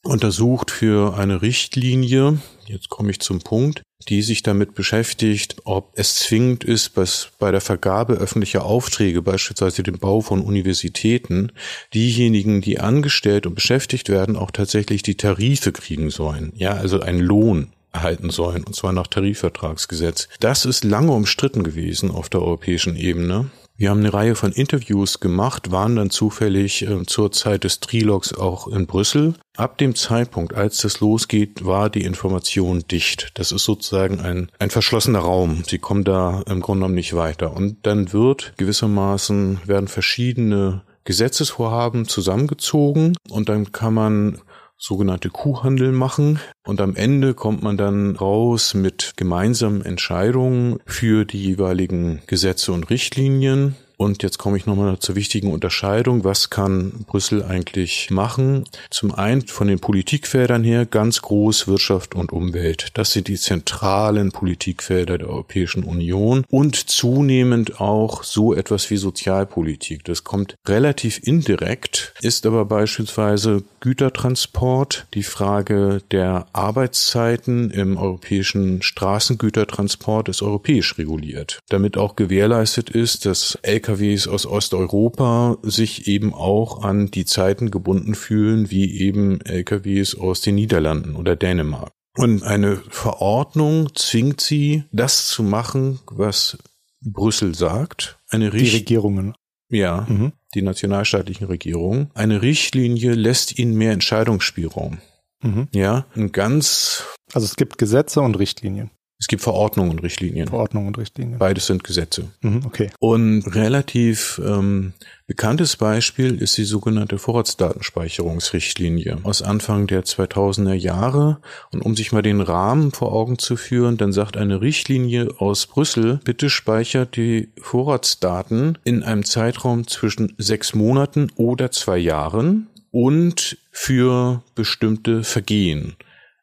untersucht 0.02 0.70
für 0.70 1.16
eine 1.16 1.42
Richtlinie, 1.42 2.38
jetzt 2.72 2.88
komme 2.88 3.10
ich 3.10 3.20
zum 3.20 3.40
Punkt, 3.40 3.82
die 4.08 4.22
sich 4.22 4.42
damit 4.42 4.74
beschäftigt, 4.74 5.56
ob 5.64 5.92
es 5.94 6.16
zwingend 6.16 6.64
ist, 6.64 6.96
was 6.96 7.30
bei 7.38 7.50
der 7.50 7.60
Vergabe 7.60 8.14
öffentlicher 8.14 8.64
Aufträge, 8.64 9.22
beispielsweise 9.22 9.82
dem 9.82 9.98
Bau 9.98 10.20
von 10.20 10.40
Universitäten, 10.40 11.52
diejenigen, 11.94 12.60
die 12.60 12.80
angestellt 12.80 13.46
und 13.46 13.54
beschäftigt 13.54 14.08
werden, 14.08 14.36
auch 14.36 14.50
tatsächlich 14.50 15.02
die 15.02 15.16
Tarife 15.16 15.72
kriegen 15.72 16.10
sollen. 16.10 16.52
Ja, 16.56 16.72
also 16.72 17.00
einen 17.00 17.20
Lohn 17.20 17.72
erhalten 17.92 18.30
sollen, 18.30 18.64
und 18.64 18.74
zwar 18.74 18.92
nach 18.92 19.06
Tarifvertragsgesetz. 19.06 20.28
Das 20.40 20.64
ist 20.64 20.82
lange 20.82 21.12
umstritten 21.12 21.62
gewesen 21.62 22.10
auf 22.10 22.28
der 22.28 22.40
europäischen 22.40 22.96
Ebene. 22.96 23.50
Wir 23.76 23.90
haben 23.90 24.00
eine 24.00 24.12
Reihe 24.12 24.34
von 24.34 24.52
Interviews 24.52 25.18
gemacht, 25.20 25.70
waren 25.70 25.96
dann 25.96 26.10
zufällig 26.10 26.82
äh, 26.82 27.04
zur 27.06 27.32
Zeit 27.32 27.64
des 27.64 27.80
Trilogs 27.80 28.32
auch 28.34 28.68
in 28.68 28.86
Brüssel. 28.86 29.34
Ab 29.56 29.78
dem 29.78 29.94
Zeitpunkt, 29.94 30.54
als 30.54 30.78
das 30.78 31.00
losgeht, 31.00 31.64
war 31.64 31.90
die 31.90 32.04
Information 32.04 32.84
dicht. 32.90 33.30
Das 33.34 33.50
ist 33.50 33.64
sozusagen 33.64 34.20
ein, 34.20 34.50
ein 34.58 34.70
verschlossener 34.70 35.20
Raum. 35.20 35.64
Sie 35.66 35.78
kommen 35.78 36.04
da 36.04 36.42
im 36.46 36.60
Grunde 36.60 36.80
genommen 36.80 36.94
nicht 36.94 37.14
weiter. 37.14 37.56
Und 37.56 37.78
dann 37.86 38.12
wird 38.12 38.54
gewissermaßen, 38.56 39.60
werden 39.66 39.88
verschiedene 39.88 40.82
Gesetzesvorhaben 41.04 42.06
zusammengezogen 42.06 43.16
und 43.28 43.48
dann 43.48 43.72
kann 43.72 43.94
man 43.94 44.40
sogenannte 44.82 45.30
Kuhhandel 45.30 45.92
machen. 45.92 46.40
Und 46.66 46.80
am 46.80 46.96
Ende 46.96 47.34
kommt 47.34 47.62
man 47.62 47.76
dann 47.76 48.16
raus 48.16 48.74
mit 48.74 49.12
gemeinsamen 49.16 49.84
Entscheidungen 49.84 50.80
für 50.86 51.24
die 51.24 51.40
jeweiligen 51.40 52.20
Gesetze 52.26 52.72
und 52.72 52.90
Richtlinien. 52.90 53.76
Und 53.96 54.22
jetzt 54.22 54.38
komme 54.38 54.56
ich 54.56 54.66
nochmal 54.66 54.98
zur 54.98 55.14
wichtigen 55.14 55.52
Unterscheidung. 55.52 56.24
Was 56.24 56.50
kann 56.50 57.04
Brüssel 57.06 57.42
eigentlich 57.42 58.10
machen? 58.10 58.64
Zum 58.90 59.14
einen 59.14 59.46
von 59.46 59.68
den 59.68 59.78
Politikfeldern 59.78 60.64
her 60.64 60.86
ganz 60.86 61.22
groß 61.22 61.68
Wirtschaft 61.68 62.14
und 62.14 62.32
Umwelt. 62.32 62.88
Das 62.94 63.12
sind 63.12 63.28
die 63.28 63.36
zentralen 63.36 64.32
Politikfelder 64.32 65.18
der 65.18 65.28
Europäischen 65.28 65.84
Union 65.84 66.44
und 66.50 66.76
zunehmend 66.76 67.80
auch 67.80 68.24
so 68.24 68.54
etwas 68.54 68.90
wie 68.90 68.96
Sozialpolitik. 68.96 70.04
Das 70.04 70.24
kommt 70.24 70.56
relativ 70.66 71.20
indirekt, 71.22 72.14
ist 72.22 72.46
aber 72.46 72.64
beispielsweise 72.64 73.62
Gütertransport, 73.80 75.06
die 75.14 75.22
Frage 75.22 76.02
der 76.10 76.46
Arbeitszeiten 76.52 77.70
im 77.70 77.96
europäischen 77.96 78.82
Straßengütertransport 78.82 80.28
ist 80.28 80.42
europäisch 80.42 80.98
reguliert, 80.98 81.60
damit 81.68 81.96
auch 81.96 82.16
gewährleistet 82.16 82.90
ist, 82.90 83.26
dass 83.26 83.58
Lkw 83.62 83.91
LKWs 83.92 84.28
aus 84.28 84.46
Osteuropa 84.46 85.58
sich 85.62 86.06
eben 86.08 86.32
auch 86.32 86.82
an 86.82 87.10
die 87.10 87.24
Zeiten 87.24 87.70
gebunden 87.70 88.14
fühlen, 88.14 88.70
wie 88.70 89.00
eben 89.00 89.40
LKWs 89.42 90.14
aus 90.14 90.40
den 90.40 90.54
Niederlanden 90.54 91.16
oder 91.16 91.36
Dänemark. 91.36 91.92
Und 92.16 92.42
eine 92.42 92.76
Verordnung 92.88 93.88
zwingt 93.94 94.40
sie, 94.40 94.84
das 94.92 95.28
zu 95.28 95.42
machen, 95.42 96.00
was 96.06 96.58
Brüssel 97.00 97.54
sagt. 97.54 98.18
Eine 98.28 98.52
Richt 98.52 98.72
die 98.72 98.76
Regierungen. 98.76 99.34
Ja, 99.70 100.06
mhm. 100.08 100.32
die 100.54 100.62
nationalstaatlichen 100.62 101.46
Regierungen. 101.46 102.10
Eine 102.14 102.42
Richtlinie 102.42 103.14
lässt 103.14 103.58
ihnen 103.58 103.74
mehr 103.74 103.92
Entscheidungsspielraum. 103.92 104.98
Mhm. 105.42 105.68
Ja, 105.72 106.06
ein 106.14 106.32
ganz. 106.32 107.04
Also 107.32 107.46
es 107.46 107.56
gibt 107.56 107.78
Gesetze 107.78 108.20
und 108.20 108.38
Richtlinien. 108.38 108.90
Es 109.22 109.28
gibt 109.28 109.44
Verordnungen 109.44 109.92
und 109.92 110.00
Richtlinien. 110.00 110.48
Verordnungen 110.48 110.88
und 110.88 110.98
Richtlinien. 110.98 111.38
Beides 111.38 111.66
sind 111.66 111.84
Gesetze. 111.84 112.32
Mhm, 112.40 112.62
okay. 112.66 112.90
Und 112.98 113.44
relativ 113.54 114.42
ähm, 114.44 114.94
bekanntes 115.28 115.76
Beispiel 115.76 116.42
ist 116.42 116.58
die 116.58 116.64
sogenannte 116.64 117.18
Vorratsdatenspeicherungsrichtlinie 117.18 119.18
aus 119.22 119.40
Anfang 119.40 119.86
der 119.86 120.02
2000er 120.02 120.72
Jahre. 120.72 121.38
Und 121.70 121.82
um 121.82 121.94
sich 121.94 122.10
mal 122.10 122.22
den 122.22 122.40
Rahmen 122.40 122.90
vor 122.90 123.12
Augen 123.12 123.38
zu 123.38 123.56
führen, 123.56 123.96
dann 123.96 124.12
sagt 124.12 124.36
eine 124.36 124.60
Richtlinie 124.60 125.28
aus 125.38 125.66
Brüssel, 125.66 126.18
bitte 126.24 126.50
speichert 126.50 127.14
die 127.14 127.50
Vorratsdaten 127.60 128.76
in 128.82 129.04
einem 129.04 129.24
Zeitraum 129.24 129.86
zwischen 129.86 130.34
sechs 130.38 130.74
Monaten 130.74 131.30
oder 131.36 131.70
zwei 131.70 131.98
Jahren 131.98 132.66
und 132.90 133.56
für 133.70 134.42
bestimmte 134.56 135.22
Vergehen. 135.22 135.94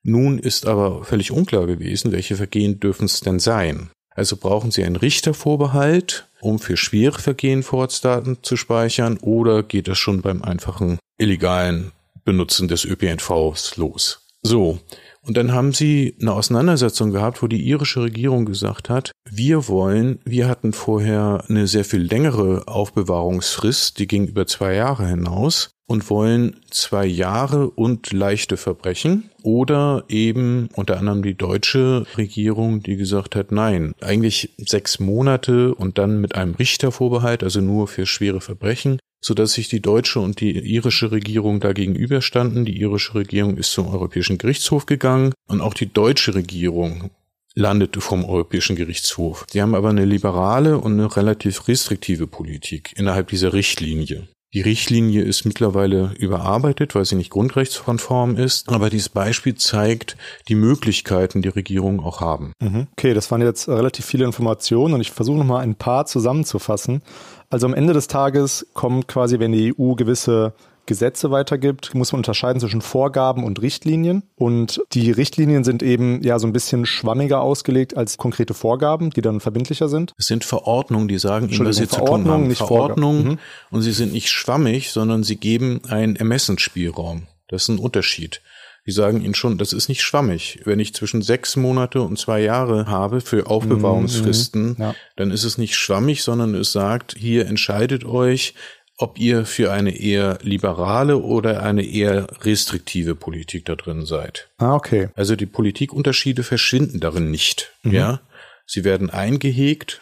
Nun 0.03 0.39
ist 0.39 0.65
aber 0.65 1.03
völlig 1.03 1.31
unklar 1.31 1.65
gewesen, 1.65 2.11
welche 2.11 2.35
Vergehen 2.35 2.79
dürfen 2.79 3.05
es 3.05 3.19
denn 3.19 3.39
sein. 3.39 3.89
Also 4.09 4.37
brauchen 4.37 4.71
Sie 4.71 4.83
einen 4.83 4.95
Richtervorbehalt, 4.95 6.27
um 6.41 6.59
für 6.59 6.77
schwere 6.77 7.19
Vergehen 7.19 7.63
Vorratsdaten 7.63 8.37
zu 8.41 8.57
speichern, 8.57 9.17
oder 9.17 9.63
geht 9.63 9.87
das 9.87 9.97
schon 9.97 10.21
beim 10.21 10.41
einfachen 10.41 10.99
illegalen 11.17 11.91
Benutzen 12.25 12.67
des 12.67 12.85
ÖPNVs 12.85 13.77
los? 13.77 14.25
So. 14.41 14.79
Und 15.25 15.37
dann 15.37 15.51
haben 15.51 15.73
sie 15.73 16.15
eine 16.21 16.33
Auseinandersetzung 16.33 17.11
gehabt, 17.11 17.41
wo 17.43 17.47
die 17.47 17.67
irische 17.67 18.03
Regierung 18.03 18.45
gesagt 18.45 18.89
hat, 18.89 19.11
wir 19.29 19.67
wollen, 19.67 20.19
wir 20.25 20.47
hatten 20.47 20.73
vorher 20.73 21.43
eine 21.47 21.67
sehr 21.67 21.85
viel 21.85 22.01
längere 22.01 22.67
Aufbewahrungsfrist, 22.67 23.99
die 23.99 24.07
ging 24.07 24.27
über 24.27 24.47
zwei 24.47 24.75
Jahre 24.75 25.07
hinaus 25.07 25.71
und 25.89 26.09
wollen 26.11 26.55
zwei 26.69 27.05
Jahre 27.05 27.69
und 27.71 28.13
leichte 28.13 28.57
Verbrechen 28.57 29.31
oder 29.41 30.05
eben 30.07 30.69
unter 30.75 30.97
anderem 30.99 31.23
die 31.23 31.35
deutsche 31.35 32.05
Regierung, 32.15 32.83
die 32.83 32.95
gesagt 32.95 33.35
hat, 33.35 33.51
nein, 33.51 33.93
eigentlich 33.99 34.53
sechs 34.57 34.99
Monate 34.99 35.73
und 35.73 35.97
dann 35.97 36.21
mit 36.21 36.35
einem 36.35 36.53
Richtervorbehalt, 36.53 37.43
also 37.43 37.59
nur 37.59 37.87
für 37.87 38.05
schwere 38.05 38.39
Verbrechen, 38.39 38.99
so 39.21 39.33
dass 39.33 39.53
sich 39.53 39.69
die 39.69 39.81
deutsche 39.81 40.19
und 40.19 40.39
die 40.41 40.57
irische 40.57 41.11
Regierung 41.11 41.59
da 41.59 41.73
gegenüberstanden. 41.73 42.65
Die 42.65 42.79
irische 42.79 43.15
Regierung 43.15 43.57
ist 43.57 43.71
zum 43.71 43.87
Europäischen 43.87 44.37
Gerichtshof 44.37 44.85
gegangen 44.85 45.33
und 45.47 45.61
auch 45.61 45.73
die 45.73 45.91
deutsche 45.91 46.35
Regierung 46.35 47.11
landete 47.55 48.01
vom 48.01 48.25
Europäischen 48.25 48.75
Gerichtshof. 48.75 49.45
Sie 49.51 49.61
haben 49.61 49.75
aber 49.75 49.89
eine 49.89 50.05
liberale 50.05 50.77
und 50.77 50.93
eine 50.93 51.15
relativ 51.15 51.67
restriktive 51.67 52.27
Politik 52.27 52.93
innerhalb 52.95 53.27
dieser 53.27 53.53
Richtlinie. 53.53 54.27
Die 54.51 54.61
Richtlinie 54.61 55.21
ist 55.21 55.45
mittlerweile 55.45 56.13
überarbeitet, 56.17 56.95
weil 56.95 57.05
sie 57.05 57.15
nicht 57.15 57.29
grundrechtskonform 57.29 58.35
ist. 58.35 58.67
Aber 58.69 58.89
dieses 58.89 59.09
Beispiel 59.09 59.53
zeigt 59.53 60.17
die 60.47 60.55
Möglichkeiten, 60.55 61.43
die 61.43 61.49
Regierungen 61.49 61.99
auch 61.99 62.19
haben. 62.19 62.53
Mhm. 62.59 62.87
Okay, 62.93 63.13
das 63.13 63.29
waren 63.29 63.43
jetzt 63.43 63.69
relativ 63.69 64.05
viele 64.05 64.25
Informationen 64.25 64.95
und 64.95 65.01
ich 65.01 65.11
versuche 65.11 65.37
nochmal 65.37 65.61
ein 65.61 65.75
paar 65.75 66.07
zusammenzufassen. 66.07 67.03
Also 67.49 67.65
am 67.65 67.73
Ende 67.73 67.93
des 67.93 68.07
Tages 68.07 68.67
kommt 68.73 69.07
quasi, 69.07 69.39
wenn 69.39 69.51
die 69.51 69.73
EU 69.77 69.95
gewisse 69.95 70.53
Gesetze 70.89 71.29
weitergibt, 71.29 71.93
muss 71.93 72.11
man 72.11 72.19
unterscheiden 72.19 72.59
zwischen 72.59 72.81
Vorgaben 72.81 73.43
und 73.43 73.61
Richtlinien. 73.61 74.23
Und 74.35 74.81
die 74.91 75.11
Richtlinien 75.11 75.63
sind 75.63 75.83
eben 75.83 76.23
ja 76.23 76.39
so 76.39 76.47
ein 76.47 76.53
bisschen 76.53 76.87
schwammiger 76.87 77.41
ausgelegt 77.41 77.95
als 77.95 78.17
konkrete 78.17 78.55
Vorgaben, 78.55 79.11
die 79.11 79.21
dann 79.21 79.39
verbindlicher 79.39 79.87
sind. 79.87 80.13
Es 80.17 80.25
sind 80.25 80.43
Verordnungen, 80.43 81.07
die 81.07 81.19
sagen 81.19 81.47
Ihnen, 81.47 81.67
was 81.67 81.77
Sie 81.77 81.87
zu 81.87 82.03
tun 82.03 82.27
haben. 82.27 82.47
Nicht 82.47 82.57
Verordnungen 82.57 83.23
mhm. 83.23 83.39
und 83.69 83.83
sie 83.83 83.91
sind 83.91 84.13
nicht 84.13 84.29
schwammig, 84.29 84.91
sondern 84.91 85.23
sie 85.23 85.35
geben 85.35 85.81
einen 85.87 86.15
Ermessensspielraum. 86.15 87.27
Das 87.47 87.63
ist 87.63 87.69
ein 87.69 87.77
Unterschied. 87.77 88.41
Die 88.85 88.91
sagen 88.91 89.21
ihnen 89.21 89.35
schon, 89.35 89.57
das 89.57 89.73
ist 89.73 89.89
nicht 89.89 90.01
schwammig. 90.01 90.61
Wenn 90.65 90.79
ich 90.79 90.93
zwischen 90.93 91.21
sechs 91.21 91.55
Monate 91.55 92.01
und 92.01 92.17
zwei 92.17 92.41
Jahre 92.41 92.87
habe 92.87 93.21
für 93.21 93.47
Aufbewahrungsfristen, 93.47 94.69
mhm, 94.69 94.75
ja. 94.79 94.95
dann 95.15 95.31
ist 95.31 95.43
es 95.43 95.57
nicht 95.57 95.75
schwammig, 95.75 96.23
sondern 96.23 96.55
es 96.55 96.71
sagt, 96.71 97.15
hier 97.17 97.45
entscheidet 97.47 98.05
euch, 98.05 98.55
ob 98.97 99.17
ihr 99.17 99.45
für 99.45 99.71
eine 99.71 99.97
eher 99.97 100.39
liberale 100.41 101.17
oder 101.17 101.63
eine 101.63 101.85
eher 101.85 102.27
restriktive 102.41 103.15
Politik 103.15 103.65
da 103.65 103.75
drin 103.75 104.05
seid. 104.05 104.49
Ah, 104.57 104.75
okay. 104.75 105.09
Also 105.15 105.35
die 105.35 105.45
Politikunterschiede 105.45 106.43
verschwinden 106.43 106.99
darin 106.99 107.31
nicht, 107.31 107.71
mhm. 107.83 107.91
ja. 107.93 108.21
Sie 108.65 108.83
werden 108.83 109.09
eingehegt, 109.09 110.01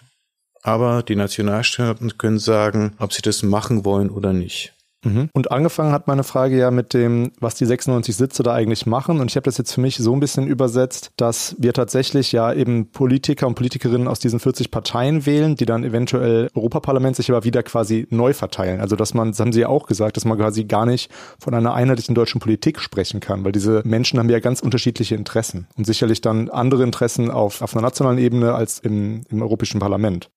aber 0.61 1.03
die 1.03 1.15
Nationalstaaten 1.15 2.17
können 2.17 2.39
sagen, 2.39 2.95
ob 2.99 3.13
sie 3.13 3.21
das 3.21 3.43
machen 3.43 3.85
wollen 3.85 4.09
oder 4.09 4.33
nicht. 4.33 4.73
Mhm. 5.07 5.29
Und 5.33 5.51
angefangen 5.51 5.91
hat 5.91 6.07
meine 6.07 6.23
Frage 6.23 6.57
ja 6.57 6.71
mit 6.71 6.93
dem, 6.93 7.31
was 7.39 7.55
die 7.55 7.65
96 7.65 8.15
Sitze 8.15 8.43
da 8.43 8.53
eigentlich 8.53 8.85
machen. 8.85 9.19
Und 9.19 9.29
ich 9.31 9.35
habe 9.35 9.45
das 9.45 9.57
jetzt 9.57 9.73
für 9.73 9.81
mich 9.81 9.97
so 9.97 10.13
ein 10.13 10.19
bisschen 10.19 10.47
übersetzt, 10.47 11.11
dass 11.17 11.55
wir 11.57 11.73
tatsächlich 11.73 12.31
ja 12.31 12.53
eben 12.53 12.91
Politiker 12.91 13.47
und 13.47 13.55
Politikerinnen 13.55 14.07
aus 14.07 14.19
diesen 14.19 14.39
40 14.39 14.71
Parteien 14.71 15.25
wählen, 15.25 15.55
die 15.55 15.65
dann 15.65 15.83
eventuell 15.83 16.49
Europaparlament 16.55 17.15
sich 17.15 17.29
aber 17.29 17.43
wieder 17.43 17.63
quasi 17.63 18.07
neu 18.09 18.33
verteilen. 18.33 18.81
Also 18.81 18.95
dass 18.95 19.13
man, 19.13 19.31
das 19.31 19.39
haben 19.39 19.53
Sie 19.53 19.61
ja 19.61 19.69
auch 19.69 19.87
gesagt, 19.87 20.17
dass 20.17 20.25
man 20.25 20.37
quasi 20.37 20.65
gar 20.65 20.85
nicht 20.85 21.11
von 21.39 21.53
einer 21.53 21.73
einheitlichen 21.73 22.15
deutschen 22.15 22.39
Politik 22.39 22.79
sprechen 22.79 23.19
kann, 23.19 23.43
weil 23.43 23.51
diese 23.51 23.81
Menschen 23.85 24.19
haben 24.19 24.29
ja 24.29 24.39
ganz 24.39 24.61
unterschiedliche 24.61 25.15
Interessen 25.15 25.67
und 25.77 25.85
sicherlich 25.85 26.21
dann 26.21 26.49
andere 26.49 26.83
Interessen 26.83 27.31
auf, 27.31 27.61
auf 27.61 27.73
einer 27.73 27.81
nationalen 27.81 28.17
Ebene 28.17 28.53
als 28.53 28.79
im, 28.79 29.21
im 29.29 29.41
Europäischen 29.41 29.79
Parlament. 29.79 30.29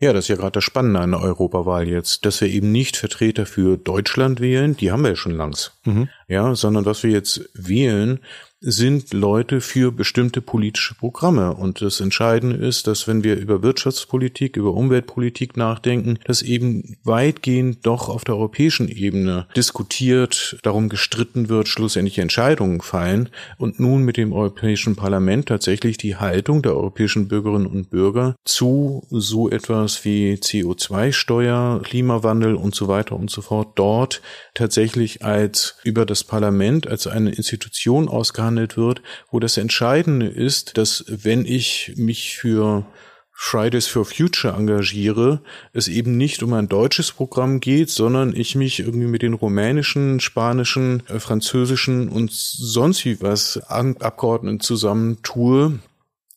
Ja, 0.00 0.14
das 0.14 0.24
ist 0.24 0.28
ja 0.28 0.36
gerade 0.36 0.52
das 0.52 0.64
Spannende 0.64 1.00
an 1.00 1.10
der 1.10 1.20
Europawahl 1.20 1.86
jetzt, 1.86 2.24
dass 2.24 2.40
wir 2.40 2.48
eben 2.48 2.72
nicht 2.72 2.96
Vertreter 2.96 3.44
für 3.44 3.76
Deutschland 3.76 4.40
wählen, 4.40 4.74
die 4.74 4.90
haben 4.90 5.02
wir 5.02 5.10
ja 5.10 5.16
schon 5.16 5.36
langs, 5.36 5.72
mhm. 5.84 6.08
ja, 6.26 6.54
sondern 6.54 6.86
was 6.86 7.02
wir 7.02 7.10
jetzt 7.10 7.50
wählen, 7.52 8.20
sind 8.60 9.14
Leute 9.14 9.62
für 9.62 9.90
bestimmte 9.90 10.42
politische 10.42 10.94
Programme. 10.94 11.54
Und 11.54 11.80
das 11.80 12.00
Entscheidende 12.00 12.56
ist, 12.56 12.86
dass 12.86 13.08
wenn 13.08 13.24
wir 13.24 13.36
über 13.36 13.62
Wirtschaftspolitik, 13.62 14.56
über 14.56 14.74
Umweltpolitik 14.74 15.56
nachdenken, 15.56 16.18
dass 16.24 16.42
eben 16.42 16.98
weitgehend 17.02 17.86
doch 17.86 18.10
auf 18.10 18.24
der 18.24 18.36
europäischen 18.36 18.88
Ebene 18.88 19.46
diskutiert, 19.56 20.58
darum 20.62 20.90
gestritten 20.90 21.48
wird, 21.48 21.68
schlussendliche 21.68 22.20
Entscheidungen 22.20 22.82
fallen 22.82 23.30
und 23.56 23.80
nun 23.80 24.02
mit 24.02 24.18
dem 24.18 24.32
Europäischen 24.32 24.94
Parlament 24.94 25.46
tatsächlich 25.46 25.96
die 25.96 26.16
Haltung 26.16 26.60
der 26.60 26.76
europäischen 26.76 27.28
Bürgerinnen 27.28 27.66
und 27.66 27.88
Bürger 27.88 28.36
zu 28.44 29.06
so 29.10 29.48
etwas 29.48 30.04
wie 30.04 30.34
CO2-Steuer, 30.34 31.80
Klimawandel 31.82 32.54
und 32.56 32.74
so 32.74 32.88
weiter 32.88 33.16
und 33.16 33.30
so 33.30 33.40
fort 33.40 33.78
dort 33.78 34.20
tatsächlich 34.54 35.24
als 35.24 35.78
über 35.82 36.04
das 36.04 36.24
Parlament 36.24 36.86
als 36.86 37.06
eine 37.06 37.30
Institution 37.30 38.08
ausgehandelt 38.08 38.49
behandelt 38.50 38.76
wird, 38.76 39.02
wo 39.30 39.38
das 39.38 39.56
Entscheidende 39.56 40.26
ist, 40.26 40.76
dass 40.76 41.04
wenn 41.06 41.44
ich 41.44 41.94
mich 41.96 42.36
für 42.36 42.84
Fridays 43.32 43.86
for 43.86 44.04
Future 44.04 44.54
engagiere, 44.54 45.40
es 45.72 45.88
eben 45.88 46.18
nicht 46.18 46.42
um 46.42 46.52
ein 46.52 46.68
deutsches 46.68 47.12
Programm 47.12 47.60
geht, 47.60 47.88
sondern 47.88 48.36
ich 48.36 48.54
mich 48.54 48.80
irgendwie 48.80 49.06
mit 49.06 49.22
den 49.22 49.32
rumänischen, 49.32 50.20
spanischen, 50.20 51.02
äh, 51.08 51.20
französischen 51.20 52.10
und 52.10 52.30
sonst 52.32 53.04
wie 53.06 53.22
was 53.22 53.56
Abgeordneten 53.68 54.60
zusammentue, 54.60 55.78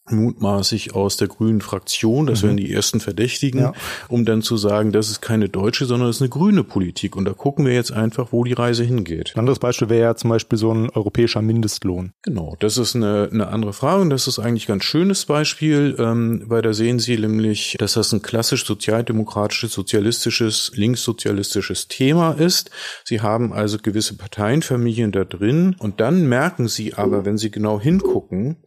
mutmaßlich 0.09 0.93
aus 0.95 1.15
der 1.15 1.29
grünen 1.29 1.61
Fraktion, 1.61 2.27
das 2.27 2.41
mhm. 2.41 2.47
wären 2.47 2.57
die 2.57 2.73
ersten 2.73 2.99
Verdächtigen, 2.99 3.61
ja. 3.61 3.73
um 4.09 4.25
dann 4.25 4.41
zu 4.41 4.57
sagen, 4.57 4.91
das 4.91 5.09
ist 5.09 5.21
keine 5.21 5.47
deutsche, 5.47 5.85
sondern 5.85 6.09
das 6.09 6.17
ist 6.17 6.21
eine 6.21 6.29
grüne 6.29 6.63
Politik. 6.63 7.15
Und 7.15 7.25
da 7.25 7.31
gucken 7.31 7.65
wir 7.65 7.73
jetzt 7.73 7.93
einfach, 7.93 8.31
wo 8.31 8.43
die 8.43 8.53
Reise 8.53 8.83
hingeht. 8.83 9.31
Ein 9.35 9.39
anderes 9.39 9.59
Beispiel 9.59 9.89
wäre 9.89 10.01
ja 10.01 10.15
zum 10.15 10.29
Beispiel 10.29 10.59
so 10.59 10.73
ein 10.73 10.89
europäischer 10.89 11.41
Mindestlohn. 11.41 12.11
Genau, 12.23 12.55
das 12.59 12.77
ist 12.77 12.95
eine, 12.95 13.29
eine 13.31 13.47
andere 13.47 13.71
Frage 13.73 14.01
und 14.01 14.09
das 14.09 14.27
ist 14.27 14.39
eigentlich 14.39 14.65
ein 14.65 14.73
ganz 14.73 14.83
schönes 14.83 15.25
Beispiel, 15.25 15.95
ähm, 15.97 16.43
weil 16.47 16.61
da 16.61 16.73
sehen 16.73 16.99
Sie 16.99 17.17
nämlich, 17.17 17.75
dass 17.79 17.93
das 17.93 18.11
ein 18.11 18.21
klassisch 18.21 18.65
sozialdemokratisches, 18.65 19.71
sozialistisches, 19.71 20.71
linkssozialistisches 20.75 21.87
Thema 21.87 22.31
ist. 22.31 22.71
Sie 23.05 23.21
haben 23.21 23.53
also 23.53 23.77
gewisse 23.77 24.17
Parteienfamilien 24.17 25.11
da 25.13 25.23
drin 25.23 25.75
und 25.79 26.01
dann 26.01 26.27
merken 26.27 26.67
Sie 26.67 26.93
aber, 26.93 27.23
wenn 27.25 27.37
Sie 27.37 27.51
genau 27.51 27.79
hingucken, 27.79 28.57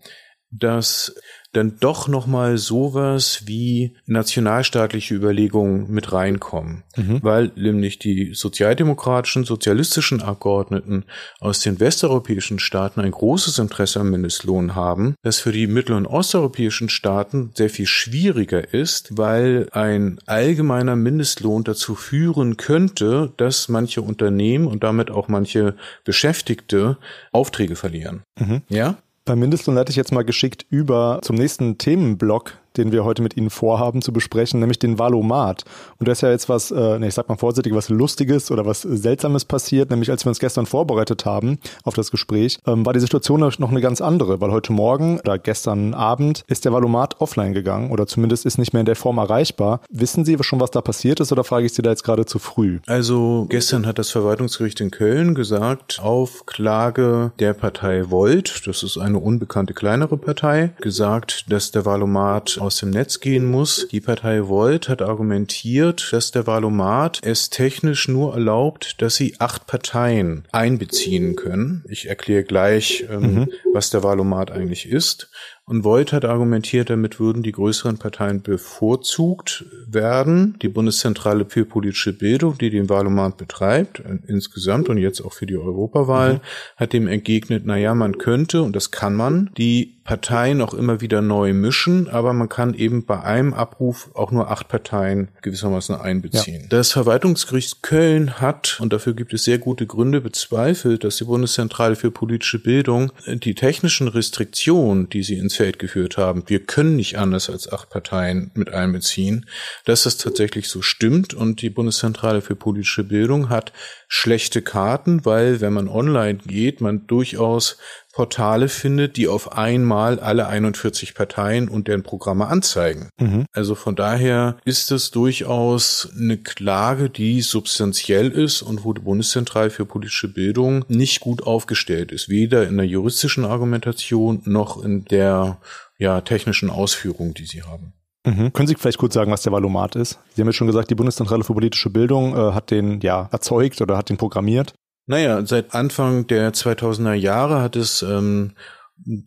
dass 0.50 1.14
dann 1.56 1.78
doch 1.80 2.06
nochmal 2.06 2.58
sowas 2.58 3.42
wie 3.46 3.96
nationalstaatliche 4.04 5.14
Überlegungen 5.14 5.90
mit 5.90 6.12
reinkommen, 6.12 6.84
mhm. 6.96 7.20
weil 7.22 7.50
nämlich 7.56 7.98
die 7.98 8.34
sozialdemokratischen, 8.34 9.44
sozialistischen 9.44 10.20
Abgeordneten 10.20 11.04
aus 11.40 11.60
den 11.60 11.80
westeuropäischen 11.80 12.58
Staaten 12.58 13.00
ein 13.00 13.10
großes 13.10 13.58
Interesse 13.58 14.00
am 14.00 14.10
Mindestlohn 14.10 14.74
haben, 14.74 15.14
das 15.22 15.38
für 15.38 15.52
die 15.52 15.66
mittel- 15.66 15.96
und 15.96 16.06
osteuropäischen 16.06 16.90
Staaten 16.90 17.52
sehr 17.54 17.70
viel 17.70 17.86
schwieriger 17.86 18.74
ist, 18.74 19.16
weil 19.16 19.68
ein 19.72 20.18
allgemeiner 20.26 20.94
Mindestlohn 20.94 21.64
dazu 21.64 21.94
führen 21.94 22.58
könnte, 22.58 23.32
dass 23.38 23.68
manche 23.68 24.02
Unternehmen 24.02 24.66
und 24.66 24.84
damit 24.84 25.10
auch 25.10 25.28
manche 25.28 25.74
Beschäftigte 26.04 26.98
Aufträge 27.32 27.76
verlieren. 27.76 28.22
Mhm. 28.38 28.62
Ja? 28.68 28.98
Beim 29.26 29.40
Mindestlohn 29.40 29.74
leite 29.74 29.90
ich 29.90 29.96
jetzt 29.96 30.12
mal 30.12 30.24
geschickt 30.24 30.66
über 30.70 31.18
zum 31.20 31.34
nächsten 31.34 31.78
Themenblock, 31.78 32.58
den 32.76 32.92
wir 32.92 33.04
heute 33.04 33.22
mit 33.22 33.36
Ihnen 33.36 33.50
vorhaben 33.50 34.02
zu 34.02 34.12
besprechen, 34.12 34.60
nämlich 34.60 34.78
den 34.78 34.98
Valomat. 34.98 35.64
Und 35.98 36.08
da 36.08 36.12
ist 36.12 36.22
ja 36.22 36.30
jetzt 36.30 36.48
was, 36.48 36.70
äh, 36.70 37.04
ich 37.06 37.14
sag 37.14 37.28
mal 37.28 37.36
vorsichtig, 37.36 37.74
was 37.74 37.88
Lustiges 37.88 38.50
oder 38.50 38.66
was 38.66 38.82
Seltsames 38.82 39.44
passiert, 39.44 39.90
nämlich 39.90 40.10
als 40.10 40.24
wir 40.24 40.30
uns 40.30 40.38
gestern 40.38 40.66
vorbereitet 40.66 41.24
haben 41.24 41.58
auf 41.84 41.94
das 41.94 42.10
Gespräch, 42.10 42.58
ähm, 42.66 42.84
war 42.86 42.92
die 42.92 43.00
Situation 43.00 43.40
noch 43.40 43.70
eine 43.70 43.80
ganz 43.80 44.00
andere, 44.00 44.40
weil 44.40 44.50
heute 44.50 44.72
Morgen 44.72 45.20
oder 45.20 45.38
gestern 45.38 45.94
Abend 45.94 46.44
ist 46.46 46.64
der 46.64 46.72
Valomat 46.72 47.20
offline 47.20 47.52
gegangen 47.52 47.90
oder 47.90 48.06
zumindest 48.06 48.46
ist 48.46 48.58
nicht 48.58 48.72
mehr 48.72 48.80
in 48.80 48.86
der 48.86 48.96
Form 48.96 49.18
erreichbar. 49.18 49.80
Wissen 49.90 50.24
Sie 50.24 50.36
schon, 50.40 50.60
was 50.60 50.70
da 50.70 50.80
passiert 50.80 51.20
ist 51.20 51.32
oder 51.32 51.44
frage 51.44 51.66
ich 51.66 51.74
Sie 51.74 51.82
da 51.82 51.90
jetzt 51.90 52.04
gerade 52.04 52.26
zu 52.26 52.38
früh? 52.38 52.80
Also 52.86 53.46
gestern 53.48 53.86
hat 53.86 53.98
das 53.98 54.10
Verwaltungsgericht 54.10 54.80
in 54.80 54.90
Köln 54.90 55.34
gesagt, 55.34 56.00
auf 56.02 56.46
Klage 56.46 57.32
der 57.38 57.54
Partei 57.54 58.10
Volt, 58.10 58.66
das 58.66 58.82
ist 58.82 58.98
eine 58.98 59.18
unbekannte 59.18 59.74
kleinere 59.74 60.16
Partei, 60.16 60.70
gesagt, 60.80 61.46
dass 61.50 61.70
der 61.70 61.84
Valomat 61.84 62.58
aus 62.66 62.78
dem 62.78 62.90
Netz 62.90 63.20
gehen 63.20 63.44
muss. 63.44 63.88
Die 63.90 64.00
Partei 64.00 64.48
Volt 64.48 64.88
hat 64.88 65.00
argumentiert, 65.00 66.12
dass 66.12 66.32
der 66.32 66.46
Wahlomat 66.46 67.20
es 67.22 67.48
technisch 67.48 68.08
nur 68.08 68.34
erlaubt, 68.34 69.00
dass 69.00 69.16
sie 69.16 69.36
acht 69.38 69.66
Parteien 69.66 70.44
einbeziehen 70.52 71.36
können. 71.36 71.84
Ich 71.88 72.08
erkläre 72.08 72.44
gleich, 72.44 73.06
ähm, 73.10 73.34
mhm. 73.34 73.48
was 73.72 73.90
der 73.90 74.02
Wahlomat 74.02 74.50
eigentlich 74.50 74.88
ist. 74.88 75.30
Und 75.68 75.82
Voigt 75.82 76.12
hat 76.12 76.24
argumentiert, 76.24 76.90
damit 76.90 77.18
würden 77.18 77.42
die 77.42 77.50
größeren 77.50 77.98
Parteien 77.98 78.40
bevorzugt 78.40 79.64
werden. 79.88 80.56
Die 80.62 80.68
Bundeszentrale 80.68 81.44
für 81.44 81.64
politische 81.64 82.12
Bildung, 82.12 82.56
die 82.56 82.70
den 82.70 82.88
Wahlomat 82.88 83.36
betreibt, 83.36 83.98
äh, 83.98 84.18
insgesamt 84.28 84.88
und 84.88 84.98
jetzt 84.98 85.20
auch 85.20 85.32
für 85.32 85.46
die 85.46 85.56
Europawahl, 85.56 86.34
mhm. 86.34 86.40
hat 86.76 86.92
dem 86.92 87.08
entgegnet, 87.08 87.64
na 87.66 87.76
ja, 87.76 87.96
man 87.96 88.16
könnte, 88.18 88.62
und 88.62 88.76
das 88.76 88.92
kann 88.92 89.16
man, 89.16 89.50
die 89.58 89.96
Parteien 90.06 90.60
auch 90.62 90.72
immer 90.72 91.00
wieder 91.00 91.20
neu 91.20 91.52
mischen, 91.52 92.08
aber 92.08 92.32
man 92.32 92.48
kann 92.48 92.74
eben 92.74 93.04
bei 93.04 93.20
einem 93.22 93.52
Abruf 93.52 94.10
auch 94.14 94.30
nur 94.30 94.52
acht 94.52 94.68
Parteien 94.68 95.28
gewissermaßen 95.42 95.96
einbeziehen. 95.96 96.62
Ja. 96.62 96.68
Das 96.68 96.92
Verwaltungsgericht 96.92 97.82
Köln 97.82 98.40
hat, 98.40 98.78
und 98.80 98.92
dafür 98.92 99.14
gibt 99.14 99.34
es 99.34 99.42
sehr 99.42 99.58
gute 99.58 99.84
Gründe, 99.84 100.20
bezweifelt, 100.20 101.02
dass 101.02 101.16
die 101.16 101.24
Bundeszentrale 101.24 101.96
für 101.96 102.12
politische 102.12 102.62
Bildung 102.62 103.10
die 103.26 103.56
technischen 103.56 104.06
Restriktionen, 104.06 105.08
die 105.08 105.24
sie 105.24 105.38
ins 105.38 105.55
Feld 105.56 105.78
geführt 105.78 106.16
haben, 106.16 106.44
wir 106.46 106.60
können 106.60 106.96
nicht 106.96 107.18
anders 107.18 107.50
als 107.50 107.70
acht 107.70 107.90
Parteien 107.90 108.50
mit 108.54 108.72
einbeziehen, 108.72 109.46
dass 109.84 110.04
das 110.04 110.16
tatsächlich 110.16 110.68
so 110.68 110.82
stimmt 110.82 111.34
und 111.34 111.62
die 111.62 111.70
Bundeszentrale 111.70 112.42
für 112.42 112.56
politische 112.56 113.04
Bildung 113.04 113.48
hat 113.48 113.72
schlechte 114.08 114.62
Karten, 114.62 115.24
weil 115.24 115.60
wenn 115.60 115.72
man 115.72 115.88
online 115.88 116.38
geht, 116.46 116.80
man 116.80 117.06
durchaus 117.06 117.78
Portale 118.12 118.68
findet, 118.68 119.18
die 119.18 119.28
auf 119.28 119.52
einmal 119.52 120.20
alle 120.20 120.46
41 120.46 121.14
Parteien 121.14 121.68
und 121.68 121.86
deren 121.86 122.02
Programme 122.02 122.46
anzeigen. 122.46 123.10
Mhm. 123.18 123.44
Also 123.52 123.74
von 123.74 123.94
daher 123.94 124.56
ist 124.64 124.90
es 124.90 125.10
durchaus 125.10 126.08
eine 126.18 126.38
Klage, 126.38 127.10
die 127.10 127.42
substanziell 127.42 128.30
ist 128.30 128.62
und 128.62 128.84
wo 128.84 128.94
die 128.94 129.02
Bundeszentrale 129.02 129.68
für 129.68 129.84
politische 129.84 130.32
Bildung 130.32 130.84
nicht 130.88 131.20
gut 131.20 131.42
aufgestellt 131.42 132.10
ist, 132.10 132.30
weder 132.30 132.66
in 132.66 132.78
der 132.78 132.86
juristischen 132.86 133.44
Argumentation 133.44 134.40
noch 134.46 134.82
in 134.82 135.04
der 135.04 135.58
ja, 135.98 136.22
technischen 136.22 136.70
Ausführung, 136.70 137.34
die 137.34 137.46
sie 137.46 137.64
haben. 137.64 137.92
Mhm. 138.26 138.52
Können 138.52 138.66
Sie 138.66 138.74
vielleicht 138.74 138.98
kurz 138.98 139.14
sagen, 139.14 139.30
was 139.30 139.42
der 139.42 139.52
Valomat 139.52 139.94
ist? 139.94 140.18
Sie 140.34 140.42
haben 140.42 140.48
ja 140.48 140.52
schon 140.52 140.66
gesagt, 140.66 140.90
die 140.90 140.96
Bundeszentrale 140.96 141.44
für 141.44 141.54
politische 141.54 141.90
Bildung 141.90 142.36
äh, 142.36 142.52
hat 142.52 142.70
den 142.72 143.00
ja 143.00 143.28
erzeugt 143.30 143.80
oder 143.80 143.96
hat 143.96 144.10
den 144.10 144.16
programmiert. 144.16 144.74
Naja, 145.06 145.46
seit 145.46 145.72
Anfang 145.72 146.26
der 146.26 146.52
2000er 146.52 147.14
Jahre 147.14 147.62
hat 147.62 147.76
es 147.76 148.02
ähm, 148.02 148.54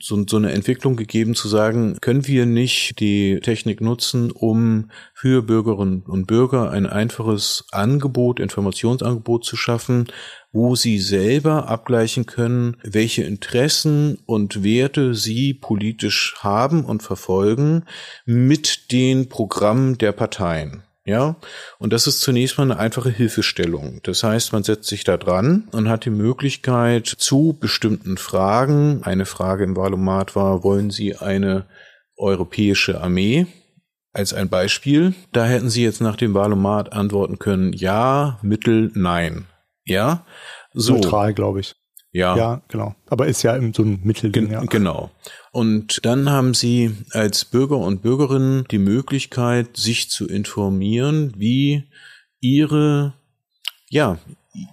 so, 0.02 0.22
so 0.28 0.36
eine 0.36 0.52
Entwicklung 0.52 0.98
gegeben 0.98 1.36
zu 1.36 1.48
sagen, 1.48 1.98
können 2.02 2.28
wir 2.28 2.46
nicht 2.46 3.00
die 3.00 3.40
Technik 3.40 3.80
nutzen, 3.80 4.32
um 4.32 4.90
für 5.14 5.44
Bürgerinnen 5.44 6.02
und 6.02 6.28
Bürger 6.28 6.72
ein 6.72 6.86
einfaches 6.86 7.66
Angebot, 7.72 8.42
Informationsangebot 8.42 9.46
zu 9.46 9.56
schaffen, 9.56 10.08
wo 10.52 10.76
sie 10.76 11.00
selber 11.00 11.68
abgleichen 11.68 12.26
können, 12.26 12.78
welche 12.84 13.24
Interessen 13.24 14.18
und 14.26 14.64
Werte 14.64 15.14
sie 15.14 15.54
politisch 15.54 16.36
haben 16.40 16.86
und 16.86 17.04
verfolgen 17.04 17.84
mit 18.26 18.92
den 18.92 19.30
Programmen 19.30 19.98
der 19.98 20.12
Parteien. 20.12 20.84
Ja, 21.06 21.38
und 21.80 21.92
das 21.92 22.06
ist 22.06 22.22
zunächst 22.22 22.58
mal 22.58 22.66
eine 22.66 22.78
einfache 22.78 23.10
Hilfestellung. 23.10 24.00
Das 24.04 24.24
heißt, 24.24 24.54
man 24.54 24.62
setzt 24.62 24.90
sich 24.90 25.04
da 25.04 25.18
dran 25.18 25.68
und 25.72 25.90
hat 25.90 26.06
die 26.06 26.12
Möglichkeit 26.12 27.08
zu 27.08 27.58
bestimmten 27.60 28.18
Fragen. 28.18 29.02
Eine 29.02 29.26
Frage 29.26 29.64
im 29.64 29.76
Wahlomat 29.76 30.36
war, 30.36 30.64
wollen 30.64 30.92
Sie 30.92 31.16
eine 31.16 31.66
europäische 32.16 33.02
Armee? 33.02 33.48
Als 34.14 34.34
ein 34.34 34.50
Beispiel, 34.50 35.16
da 35.32 35.46
hätten 35.46 35.70
Sie 35.70 35.84
jetzt 35.84 36.02
nach 36.02 36.16
dem 36.16 36.34
Wahlomat 36.34 36.94
antworten 36.94 37.40
können, 37.40 37.74
ja, 37.74 38.38
Mittel, 38.44 38.92
nein. 38.94 39.46
Ja, 39.90 40.26
so. 40.74 40.94
Neutral, 40.94 41.34
glaube 41.34 41.60
ich. 41.62 41.76
Ja. 42.12 42.36
Ja, 42.36 42.62
genau. 42.68 42.96
Aber 43.08 43.28
ist 43.28 43.44
ja 43.44 43.60
so 43.74 43.84
ein 43.84 44.00
Mittel. 44.04 44.32
Gen 44.32 44.50
ja. 44.50 44.62
Genau. 44.62 45.12
Und 45.52 46.04
dann 46.04 46.30
haben 46.30 46.54
Sie 46.54 46.96
als 47.12 47.46
Bürger 47.46 47.78
und 47.78 48.02
Bürgerinnen 48.02 48.66
die 48.72 48.80
Möglichkeit, 48.80 49.78
sich 49.78 50.10
zu 50.10 50.28
informieren, 50.28 51.34
wie 51.38 51.84
Ihre, 52.40 53.14
ja, 53.90 54.18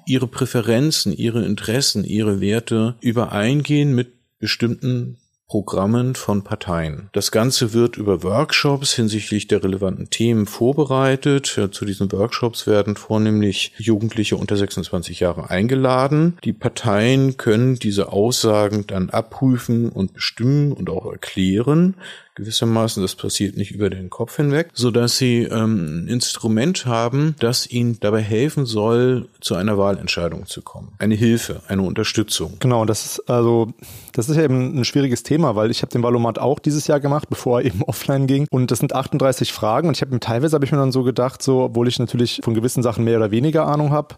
Ihre 0.07 0.27
Präferenzen, 0.27 1.13
Ihre 1.13 1.45
Interessen, 1.45 2.05
Ihre 2.05 2.41
Werte 2.41 2.97
übereingehen 3.01 3.95
mit 3.95 4.15
bestimmten 4.39 5.19
Programmen 5.49 6.17
von 6.17 6.43
Parteien. 6.43 7.09
Das 7.13 7.31
Ganze 7.31 7.73
wird 7.73 7.97
über 7.97 8.25
Workshops 8.25 8.95
hinsichtlich 8.95 9.47
der 9.47 9.63
relevanten 9.63 10.11
Themen 10.11 10.47
vorbereitet. 10.47 11.47
Zu 11.47 11.85
diesen 11.85 12.11
Workshops 12.11 12.67
werden 12.67 12.97
vornehmlich 12.97 13.73
Jugendliche 13.79 14.37
unter 14.37 14.57
26 14.57 15.21
Jahre 15.21 15.49
eingeladen. 15.49 16.37
Die 16.43 16.53
Parteien 16.53 17.37
können 17.37 17.77
diese 17.77 18.13
Aussagen 18.13 18.87
dann 18.89 19.11
abprüfen 19.11 19.89
und 19.89 20.15
bestimmen 20.15 20.73
und 20.73 20.91
auch 20.91 21.11
erklären 21.13 21.95
gewissermaßen, 22.37 23.03
das 23.03 23.17
passiert 23.17 23.57
nicht 23.57 23.73
über 23.73 23.91
den 23.91 24.11
Kopf 24.11 24.37
hinweg, 24.37 24.69
so 24.75 24.91
dass 24.91 25.17
sie 25.17 25.43
ähm, 25.43 26.05
ein 26.05 26.09
Instrument 26.09 26.87
haben, 26.87 27.35
das 27.41 27.69
ihnen 27.69 27.99
dabei 27.99 28.23
helfen 28.23 28.67
soll, 28.67 29.29
zu 29.41 29.57
einer 29.57 29.77
Wahlentscheidung 29.77 30.47
zu 30.47 30.63
kommen. 30.63 30.93
Eine 30.99 31.15
Hilfe, 31.15 31.63
eine 31.67 31.83
Unterstützung. 31.83 32.59
Genau, 32.61 32.85
das 32.85 33.05
ist 33.05 33.31
also, 33.31 33.73
das 34.13 34.29
ist 34.29 34.37
ja 34.37 34.43
eben 34.43 34.79
ein 34.79 34.85
schwieriges 34.85 35.23
Thema, 35.23 35.57
weil 35.57 35.71
ich 35.71 35.83
habe 35.83 35.91
den 35.91 36.03
Valomat 36.03 36.39
auch 36.39 36.59
dieses 36.59 36.87
Jahr 36.87 37.01
gemacht, 37.01 37.29
bevor 37.29 37.61
er 37.61 37.67
eben 37.67 37.83
offline 37.87 38.27
ging. 38.27 38.47
Und 38.51 38.71
das 38.71 38.79
sind 38.79 38.95
38 38.95 39.53
Fragen 39.53 39.89
und 39.89 39.97
ich 39.97 40.03
habe 40.03 40.13
mir 40.13 40.21
teilweise 40.21 40.55
habe 40.55 40.65
ich 40.65 40.73
mir 40.73 40.79
dann 40.79 40.93
so 40.93 41.03
gedacht, 41.03 41.43
so, 41.43 41.63
obwohl 41.63 41.89
ich 41.89 41.99
natürlich 41.99 42.41
von 42.45 42.55
gewissen 42.55 42.83
Sachen 42.83 43.05
mehr 43.05 43.17
oder 43.17 43.31
weniger 43.31 43.67
Ahnung 43.67 43.91
habe, 43.91 44.17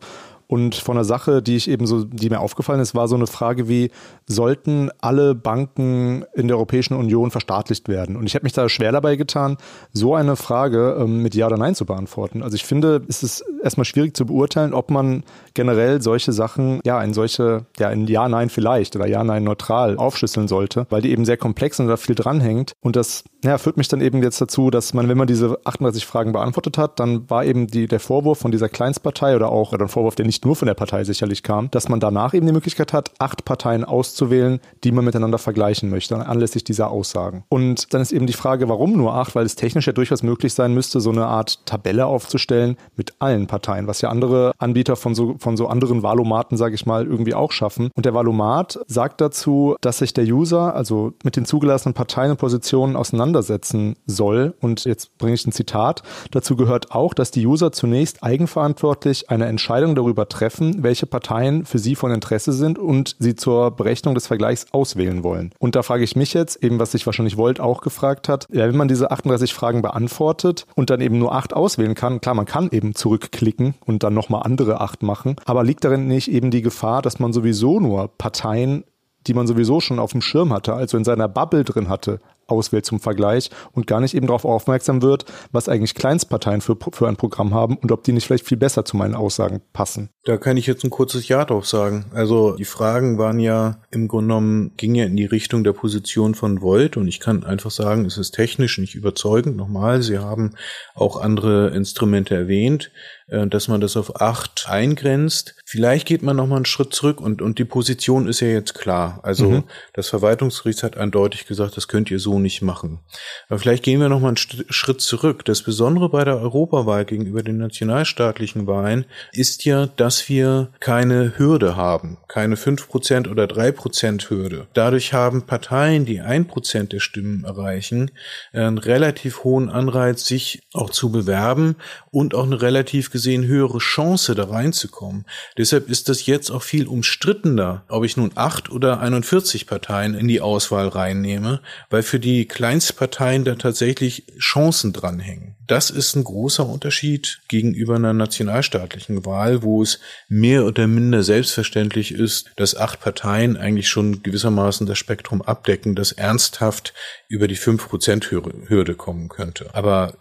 und 0.48 0.74
von 0.74 0.96
einer 0.96 1.04
Sache, 1.04 1.42
die 1.42 1.56
ich 1.56 1.68
eben 1.68 1.86
so, 1.86 2.04
die 2.04 2.30
mir 2.30 2.40
aufgefallen 2.40 2.80
ist, 2.80 2.94
war 2.94 3.06
so 3.06 3.16
eine 3.16 3.26
Frage 3.26 3.68
wie, 3.68 3.90
sollten 4.26 4.90
alle 4.98 5.34
Banken 5.34 6.24
in 6.34 6.48
der 6.48 6.56
Europäischen 6.56 6.94
Union 6.94 7.30
verstaatlicht 7.30 7.86
werden? 7.86 8.16
Und 8.16 8.26
ich 8.26 8.34
habe 8.34 8.44
mich 8.44 8.54
da 8.54 8.66
schwer 8.70 8.90
dabei 8.90 9.16
getan, 9.16 9.58
so 9.92 10.14
eine 10.14 10.36
Frage 10.36 10.96
ähm, 10.98 11.22
mit 11.22 11.34
Ja 11.34 11.46
oder 11.46 11.58
Nein 11.58 11.74
zu 11.74 11.84
beantworten. 11.84 12.42
Also 12.42 12.54
ich 12.54 12.64
finde, 12.64 13.02
es 13.08 13.22
ist 13.22 13.44
erstmal 13.62 13.84
schwierig 13.84 14.16
zu 14.16 14.24
beurteilen, 14.24 14.72
ob 14.72 14.90
man 14.90 15.22
generell 15.52 16.00
solche 16.00 16.32
Sachen, 16.32 16.80
ja, 16.82 17.02
in 17.02 17.12
solche, 17.12 17.66
ja, 17.78 17.90
in 17.90 18.06
Ja, 18.06 18.26
Nein 18.26 18.48
vielleicht 18.48 18.96
oder 18.96 19.06
Ja, 19.06 19.22
Nein 19.24 19.44
neutral 19.44 19.98
aufschlüsseln 19.98 20.48
sollte, 20.48 20.86
weil 20.88 21.02
die 21.02 21.10
eben 21.10 21.26
sehr 21.26 21.36
komplex 21.36 21.76
sind 21.76 21.86
und 21.86 21.90
da 21.90 21.98
viel 21.98 22.14
dranhängt. 22.14 22.72
Und 22.80 22.96
das 22.96 23.22
ja, 23.44 23.58
führt 23.58 23.76
mich 23.76 23.88
dann 23.88 24.00
eben 24.00 24.22
jetzt 24.22 24.40
dazu, 24.40 24.70
dass 24.70 24.94
man, 24.94 25.08
wenn 25.08 25.18
man 25.18 25.26
diese 25.26 25.58
38 25.64 26.06
Fragen 26.06 26.32
beantwortet 26.32 26.78
hat, 26.78 26.98
dann 26.98 27.28
war 27.28 27.44
eben 27.44 27.66
die, 27.66 27.86
der 27.86 28.00
Vorwurf 28.00 28.38
von 28.38 28.50
dieser 28.50 28.70
Kleinstpartei 28.70 29.36
oder 29.36 29.50
auch 29.50 29.72
oder 29.72 29.84
ein 29.84 29.88
Vorwurf, 29.88 30.14
der 30.14 30.26
nicht 30.26 30.37
nicht 30.38 30.44
nur 30.44 30.54
von 30.54 30.66
der 30.66 30.74
Partei 30.74 31.02
sicherlich 31.02 31.42
kam, 31.42 31.68
dass 31.72 31.88
man 31.88 31.98
danach 31.98 32.32
eben 32.32 32.46
die 32.46 32.52
Möglichkeit 32.52 32.92
hat, 32.92 33.10
acht 33.18 33.44
Parteien 33.44 33.84
auszuwählen, 33.84 34.60
die 34.84 34.92
man 34.92 35.04
miteinander 35.04 35.38
vergleichen 35.38 35.90
möchte, 35.90 36.14
anlässlich 36.14 36.62
dieser 36.62 36.92
Aussagen. 36.92 37.42
Und 37.48 37.92
dann 37.92 38.00
ist 38.00 38.12
eben 38.12 38.28
die 38.28 38.32
Frage, 38.32 38.68
warum 38.68 38.92
nur 38.92 39.14
acht? 39.14 39.34
Weil 39.34 39.44
es 39.44 39.56
technisch 39.56 39.88
ja 39.88 39.92
durchaus 39.92 40.22
möglich 40.22 40.54
sein 40.54 40.74
müsste, 40.74 41.00
so 41.00 41.10
eine 41.10 41.26
Art 41.26 41.66
Tabelle 41.66 42.06
aufzustellen 42.06 42.76
mit 42.94 43.14
allen 43.18 43.48
Parteien, 43.48 43.88
was 43.88 44.00
ja 44.00 44.10
andere 44.10 44.52
Anbieter 44.58 44.94
von 44.94 45.16
so, 45.16 45.34
von 45.40 45.56
so 45.56 45.66
anderen 45.66 46.04
Valomaten, 46.04 46.56
sage 46.56 46.76
ich 46.76 46.86
mal, 46.86 47.04
irgendwie 47.04 47.34
auch 47.34 47.50
schaffen. 47.50 47.90
Und 47.96 48.06
der 48.06 48.14
Valomat 48.14 48.78
sagt 48.86 49.20
dazu, 49.20 49.74
dass 49.80 49.98
sich 49.98 50.14
der 50.14 50.24
User 50.24 50.72
also 50.72 51.14
mit 51.24 51.34
den 51.34 51.46
zugelassenen 51.46 51.94
Parteien 51.94 52.30
und 52.30 52.36
Positionen 52.36 52.94
auseinandersetzen 52.94 53.96
soll. 54.06 54.54
Und 54.60 54.84
jetzt 54.84 55.18
bringe 55.18 55.34
ich 55.34 55.44
ein 55.44 55.52
Zitat. 55.52 56.04
Dazu 56.30 56.54
gehört 56.54 56.92
auch, 56.92 57.12
dass 57.12 57.32
die 57.32 57.44
User 57.44 57.72
zunächst 57.72 58.22
eigenverantwortlich 58.22 59.30
eine 59.30 59.46
Entscheidung 59.46 59.96
darüber 59.96 60.27
treffen, 60.28 60.82
welche 60.82 61.06
Parteien 61.06 61.64
für 61.64 61.78
sie 61.78 61.94
von 61.94 62.10
Interesse 62.10 62.52
sind 62.52 62.78
und 62.78 63.16
sie 63.18 63.34
zur 63.34 63.70
Berechnung 63.70 64.14
des 64.14 64.26
Vergleichs 64.26 64.66
auswählen 64.72 65.24
wollen. 65.24 65.52
Und 65.58 65.76
da 65.76 65.82
frage 65.82 66.04
ich 66.04 66.16
mich 66.16 66.34
jetzt, 66.34 66.62
eben 66.62 66.78
was 66.78 66.92
sich 66.92 67.06
wahrscheinlich 67.06 67.36
Volt 67.36 67.60
auch 67.60 67.80
gefragt 67.80 68.28
hat, 68.28 68.46
ja, 68.50 68.68
wenn 68.68 68.76
man 68.76 68.88
diese 68.88 69.10
38 69.10 69.54
Fragen 69.54 69.82
beantwortet 69.82 70.66
und 70.74 70.90
dann 70.90 71.00
eben 71.00 71.18
nur 71.18 71.34
acht 71.34 71.54
auswählen 71.54 71.94
kann, 71.94 72.20
klar, 72.20 72.34
man 72.34 72.46
kann 72.46 72.68
eben 72.70 72.94
zurückklicken 72.94 73.74
und 73.84 74.02
dann 74.02 74.14
nochmal 74.14 74.42
andere 74.44 74.80
acht 74.80 75.02
machen, 75.02 75.36
aber 75.44 75.64
liegt 75.64 75.84
darin 75.84 76.06
nicht 76.06 76.30
eben 76.30 76.50
die 76.50 76.62
Gefahr, 76.62 77.02
dass 77.02 77.18
man 77.18 77.32
sowieso 77.32 77.80
nur 77.80 78.08
Parteien 78.18 78.84
die 79.26 79.34
man 79.34 79.46
sowieso 79.46 79.80
schon 79.80 79.98
auf 79.98 80.12
dem 80.12 80.22
Schirm 80.22 80.52
hatte, 80.52 80.74
also 80.74 80.96
in 80.96 81.04
seiner 81.04 81.28
Bubble 81.28 81.64
drin 81.64 81.88
hatte, 81.88 82.20
auswählt 82.48 82.86
zum 82.86 83.00
Vergleich 83.00 83.50
und 83.72 83.86
gar 83.86 84.00
nicht 84.00 84.14
eben 84.14 84.26
darauf 84.26 84.44
aufmerksam 84.44 85.02
wird, 85.02 85.26
was 85.52 85.68
eigentlich 85.68 85.94
Kleinstparteien 85.94 86.60
für, 86.60 86.76
für 86.92 87.08
ein 87.08 87.16
Programm 87.16 87.54
haben 87.54 87.76
und 87.76 87.92
ob 87.92 88.02
die 88.04 88.12
nicht 88.12 88.26
vielleicht 88.26 88.46
viel 88.46 88.56
besser 88.56 88.84
zu 88.84 88.96
meinen 88.96 89.14
Aussagen 89.14 89.60
passen. 89.72 90.10
Da 90.24 90.36
kann 90.36 90.56
ich 90.56 90.66
jetzt 90.66 90.84
ein 90.84 90.90
kurzes 90.90 91.28
Ja 91.28 91.44
drauf 91.44 91.66
sagen. 91.66 92.06
Also 92.12 92.52
die 92.56 92.64
Fragen 92.64 93.18
waren 93.18 93.38
ja 93.38 93.80
im 93.90 94.08
Grunde 94.08 94.28
genommen, 94.28 94.72
ging 94.76 94.94
ja 94.94 95.04
in 95.04 95.16
die 95.16 95.24
Richtung 95.24 95.64
der 95.64 95.72
Position 95.72 96.34
von 96.34 96.60
Volt 96.60 96.96
und 96.96 97.08
ich 97.08 97.20
kann 97.20 97.44
einfach 97.44 97.70
sagen, 97.70 98.04
es 98.04 98.18
ist 98.18 98.32
technisch 98.32 98.78
nicht 98.78 98.94
überzeugend. 98.94 99.56
Nochmal, 99.56 100.02
Sie 100.02 100.18
haben 100.18 100.54
auch 100.94 101.20
andere 101.20 101.68
Instrumente 101.68 102.34
erwähnt. 102.34 102.90
Äh, 103.28 103.46
dass 103.46 103.68
man 103.68 103.80
das 103.80 103.96
auf 103.96 104.20
acht 104.20 104.66
eingrenzt. 104.68 105.54
Vielleicht 105.66 106.06
geht 106.06 106.22
man 106.22 106.36
noch 106.36 106.46
mal 106.46 106.56
einen 106.56 106.64
Schritt 106.64 106.94
zurück 106.94 107.20
und, 107.20 107.42
und 107.42 107.58
die 107.58 107.66
Position 107.66 108.26
ist 108.26 108.40
ja 108.40 108.48
jetzt 108.48 108.74
klar. 108.74 109.20
Also 109.22 109.50
mhm. 109.50 109.64
das 109.92 110.08
Verwaltungsgericht 110.08 110.82
hat 110.82 110.96
eindeutig 110.96 111.46
gesagt, 111.46 111.76
das 111.76 111.88
könnt 111.88 112.10
ihr 112.10 112.20
so 112.20 112.37
nicht 112.38 112.62
machen. 112.62 113.00
Aber 113.48 113.58
vielleicht 113.58 113.84
gehen 113.84 114.00
wir 114.00 114.08
noch 114.08 114.20
mal 114.20 114.28
einen 114.28 114.36
Schritt 114.36 115.00
zurück. 115.00 115.44
Das 115.44 115.62
Besondere 115.62 116.08
bei 116.08 116.24
der 116.24 116.38
Europawahl 116.38 117.04
gegenüber 117.04 117.42
den 117.42 117.58
nationalstaatlichen 117.58 118.66
Wahlen 118.66 119.04
ist 119.32 119.64
ja, 119.64 119.86
dass 119.86 120.28
wir 120.28 120.70
keine 120.80 121.38
Hürde 121.38 121.76
haben, 121.76 122.18
keine 122.28 122.56
fünf 122.56 122.88
Prozent 122.88 123.28
oder 123.28 123.46
drei 123.46 123.72
Prozent 123.72 124.30
Hürde. 124.30 124.66
Dadurch 124.74 125.12
haben 125.12 125.46
Parteien, 125.46 126.04
die 126.04 126.20
ein 126.20 126.46
Prozent 126.46 126.92
der 126.92 127.00
Stimmen 127.00 127.44
erreichen, 127.44 128.10
einen 128.52 128.78
relativ 128.78 129.44
hohen 129.44 129.70
Anreiz, 129.70 130.26
sich 130.26 130.62
auch 130.72 130.90
zu 130.90 131.10
bewerben 131.10 131.76
und 132.10 132.34
auch 132.34 132.44
eine 132.44 132.60
relativ 132.60 133.10
gesehen 133.10 133.46
höhere 133.46 133.78
Chance, 133.78 134.34
da 134.34 134.44
reinzukommen. 134.44 135.24
Deshalb 135.56 135.88
ist 135.88 136.08
das 136.08 136.26
jetzt 136.26 136.50
auch 136.50 136.62
viel 136.62 136.86
umstrittener, 136.86 137.84
ob 137.88 138.04
ich 138.04 138.16
nun 138.16 138.32
acht 138.34 138.70
oder 138.70 139.00
41 139.00 139.66
Parteien 139.66 140.14
in 140.14 140.28
die 140.28 140.40
Auswahl 140.40 140.88
reinnehme, 140.88 141.60
weil 141.90 142.02
für 142.02 142.20
die 142.20 142.27
Kleinstparteien 142.46 143.44
da 143.44 143.54
tatsächlich 143.54 144.24
Chancen 144.38 144.92
dranhängen. 144.92 145.56
Das 145.66 145.90
ist 145.90 146.16
ein 146.16 146.24
großer 146.24 146.66
Unterschied 146.66 147.40
gegenüber 147.48 147.96
einer 147.96 148.12
nationalstaatlichen 148.12 149.26
Wahl, 149.26 149.62
wo 149.62 149.82
es 149.82 150.00
mehr 150.28 150.64
oder 150.64 150.86
minder 150.86 151.22
selbstverständlich 151.22 152.12
ist, 152.12 152.50
dass 152.56 152.76
acht 152.76 153.00
Parteien 153.00 153.56
eigentlich 153.56 153.88
schon 153.88 154.22
gewissermaßen 154.22 154.86
das 154.86 154.98
Spektrum 154.98 155.42
abdecken, 155.42 155.94
das 155.94 156.12
ernsthaft 156.12 156.94
über 157.28 157.48
die 157.48 157.56
5%-Hürde 157.56 158.94
kommen 158.94 159.28
könnte. 159.28 159.74
Aber 159.74 160.14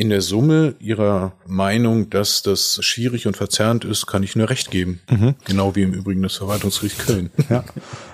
in 0.00 0.08
der 0.08 0.22
Summe 0.22 0.76
Ihrer 0.78 1.32
Meinung, 1.46 2.08
dass 2.08 2.42
das 2.42 2.78
schwierig 2.82 3.26
und 3.26 3.36
verzerrend 3.36 3.84
ist, 3.84 4.06
kann 4.06 4.22
ich 4.22 4.34
nur 4.34 4.48
recht 4.48 4.70
geben. 4.70 5.00
Mhm. 5.10 5.34
Genau 5.44 5.76
wie 5.76 5.82
im 5.82 5.92
Übrigen 5.92 6.22
das 6.22 6.36
Verwaltungsgericht 6.36 6.98
Köln. 6.98 7.30
Ja. 7.50 7.64